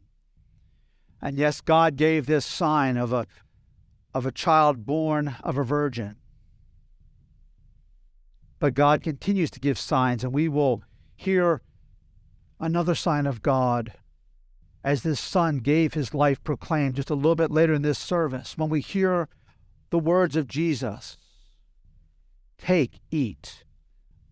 And 1.21 1.38
yes, 1.38 1.62
God 1.62 1.95
gave 1.95 2.25
this 2.25 2.45
sign 2.45 2.97
of 2.97 3.12
a, 3.12 3.25
of 4.13 4.25
a 4.25 4.32
child 4.32 4.86
born 4.86 5.36
of 5.43 5.58
a 5.58 5.63
virgin. 5.63 6.15
But 8.60 8.73
God 8.73 9.02
continues 9.02 9.52
to 9.52 9.60
give 9.60 9.78
signs, 9.78 10.23
and 10.23 10.34
we 10.34 10.47
will 10.47 10.84
hear 11.15 11.62
another 12.59 12.95
sign 12.95 13.25
of 13.25 13.41
God 13.41 13.93
as 14.83 15.03
this 15.03 15.19
son 15.19 15.57
gave 15.57 15.93
his 15.93 16.13
life 16.13 16.43
proclaimed 16.43 16.95
just 16.95 17.09
a 17.09 17.15
little 17.15 17.35
bit 17.35 17.51
later 17.51 17.73
in 17.73 17.81
this 17.81 17.99
service 17.99 18.57
when 18.57 18.69
we 18.69 18.81
hear 18.81 19.27
the 19.89 19.99
words 19.99 20.35
of 20.35 20.47
Jesus 20.47 21.17
Take, 22.57 22.99
eat. 23.09 23.63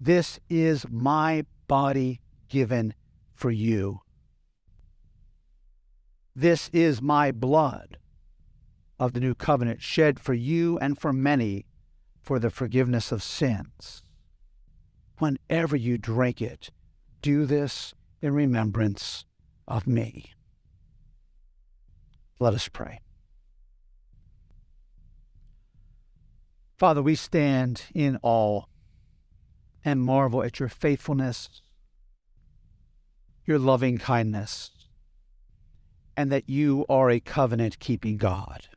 This 0.02 0.40
is 0.50 0.86
my 0.90 1.46
body 1.68 2.20
given 2.50 2.94
for 3.34 3.50
you. 3.50 4.02
This 6.36 6.70
is 6.74 7.02
my 7.02 7.32
blood 7.32 7.98
of 9.00 9.14
the 9.14 9.20
new 9.20 9.34
covenant, 9.34 9.82
shed 9.82 10.20
for 10.20 10.34
you 10.34 10.78
and 10.80 11.00
for 11.00 11.14
many 11.14 11.66
for 12.22 12.38
the 12.38 12.50
forgiveness 12.50 13.12
of 13.12 13.24
sins. 13.24 14.04
Whenever 15.20 15.76
you 15.76 15.98
drink 15.98 16.42
it, 16.42 16.70
do 17.22 17.46
this 17.46 17.94
in 18.22 18.34
remembrance 18.34 19.26
of 19.68 19.88
me. 19.88 20.34
Let 22.40 22.54
us 22.54 22.68
pray. 22.68 23.02
Father, 26.78 27.02
we 27.02 27.16
stand 27.16 27.84
in 27.94 28.20
awe 28.22 28.64
and 29.84 30.02
marvel 30.02 30.44
at 30.44 30.60
your 30.60 30.70
faithfulness 30.70 31.62
your 33.48 33.58
loving 33.58 33.98
kindness, 33.98 34.72
and 36.18 36.30
that 36.32 36.50
you 36.50 36.86
are 36.90 37.10
a 37.10 37.22
covenant 37.22 37.80
keeping 37.80 38.18
God. 38.18 38.68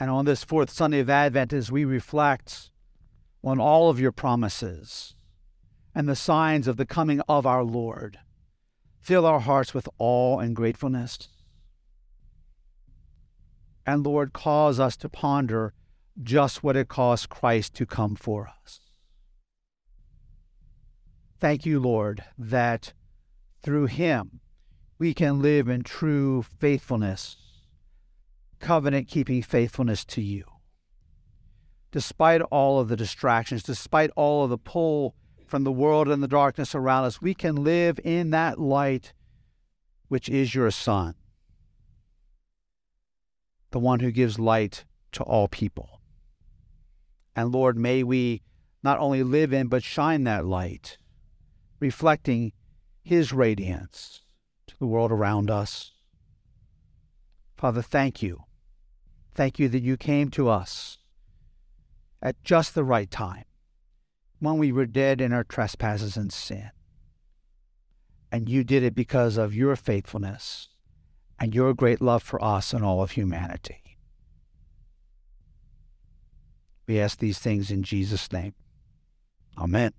And 0.00 0.10
on 0.10 0.24
this 0.24 0.42
fourth 0.42 0.70
Sunday 0.70 1.00
of 1.00 1.10
Advent, 1.10 1.52
as 1.52 1.70
we 1.70 1.84
reflect 1.84 2.70
on 3.44 3.60
all 3.60 3.90
of 3.90 4.00
your 4.00 4.12
promises 4.12 5.14
and 5.94 6.08
the 6.08 6.16
signs 6.16 6.68
of 6.68 6.76
the 6.76 6.86
coming 6.86 7.20
of 7.28 7.46
our 7.46 7.64
Lord, 7.64 8.18
fill 9.00 9.26
our 9.26 9.40
hearts 9.40 9.74
with 9.74 9.88
awe 9.98 10.38
and 10.38 10.54
gratefulness. 10.54 11.28
And 13.86 14.04
Lord, 14.04 14.32
cause 14.32 14.78
us 14.78 14.96
to 14.98 15.08
ponder 15.08 15.74
just 16.22 16.62
what 16.62 16.76
it 16.76 16.88
cost 16.88 17.28
Christ 17.28 17.74
to 17.74 17.86
come 17.86 18.14
for 18.14 18.48
us. 18.62 18.80
Thank 21.40 21.64
you, 21.64 21.80
Lord, 21.80 22.22
that 22.38 22.92
through 23.62 23.86
him 23.86 24.40
we 24.98 25.14
can 25.14 25.40
live 25.40 25.68
in 25.68 25.82
true 25.82 26.42
faithfulness, 26.42 27.36
covenant 28.58 29.08
keeping 29.08 29.42
faithfulness 29.42 30.04
to 30.04 30.20
you. 30.20 30.44
Despite 31.90 32.42
all 32.42 32.78
of 32.78 32.88
the 32.88 32.96
distractions, 32.96 33.62
despite 33.62 34.10
all 34.14 34.44
of 34.44 34.50
the 34.50 34.58
pull 34.58 35.16
from 35.50 35.64
the 35.64 35.72
world 35.72 36.08
and 36.08 36.22
the 36.22 36.28
darkness 36.28 36.74
around 36.74 37.04
us, 37.04 37.20
we 37.20 37.34
can 37.34 37.56
live 37.56 37.98
in 38.04 38.30
that 38.30 38.58
light 38.58 39.12
which 40.08 40.28
is 40.28 40.54
your 40.54 40.70
Son, 40.70 41.14
the 43.70 43.78
one 43.78 44.00
who 44.00 44.10
gives 44.10 44.38
light 44.38 44.84
to 45.12 45.22
all 45.24 45.48
people. 45.48 46.00
And 47.34 47.52
Lord, 47.52 47.76
may 47.76 48.02
we 48.02 48.42
not 48.82 48.98
only 48.98 49.22
live 49.22 49.52
in, 49.52 49.68
but 49.68 49.82
shine 49.82 50.24
that 50.24 50.46
light 50.46 50.98
reflecting 51.80 52.52
His 53.02 53.32
radiance 53.32 54.22
to 54.66 54.78
the 54.78 54.86
world 54.86 55.10
around 55.10 55.50
us. 55.50 55.92
Father, 57.56 57.82
thank 57.82 58.22
you. 58.22 58.44
Thank 59.34 59.58
you 59.58 59.68
that 59.68 59.82
you 59.82 59.96
came 59.96 60.28
to 60.30 60.48
us 60.48 60.98
at 62.22 62.42
just 62.44 62.74
the 62.74 62.84
right 62.84 63.10
time, 63.10 63.44
when 64.40 64.58
we 64.58 64.72
were 64.72 64.86
dead 64.86 65.20
in 65.20 65.32
our 65.32 65.44
trespasses 65.44 66.16
and 66.16 66.32
sin. 66.32 66.70
And 68.32 68.48
you 68.48 68.64
did 68.64 68.82
it 68.82 68.94
because 68.94 69.36
of 69.36 69.54
your 69.54 69.76
faithfulness 69.76 70.68
and 71.38 71.54
your 71.54 71.74
great 71.74 72.00
love 72.00 72.22
for 72.22 72.42
us 72.42 72.72
and 72.72 72.84
all 72.84 73.02
of 73.02 73.12
humanity. 73.12 73.82
We 76.86 76.98
ask 76.98 77.18
these 77.18 77.38
things 77.38 77.70
in 77.70 77.82
Jesus' 77.82 78.32
name. 78.32 78.54
Amen. 79.56 79.92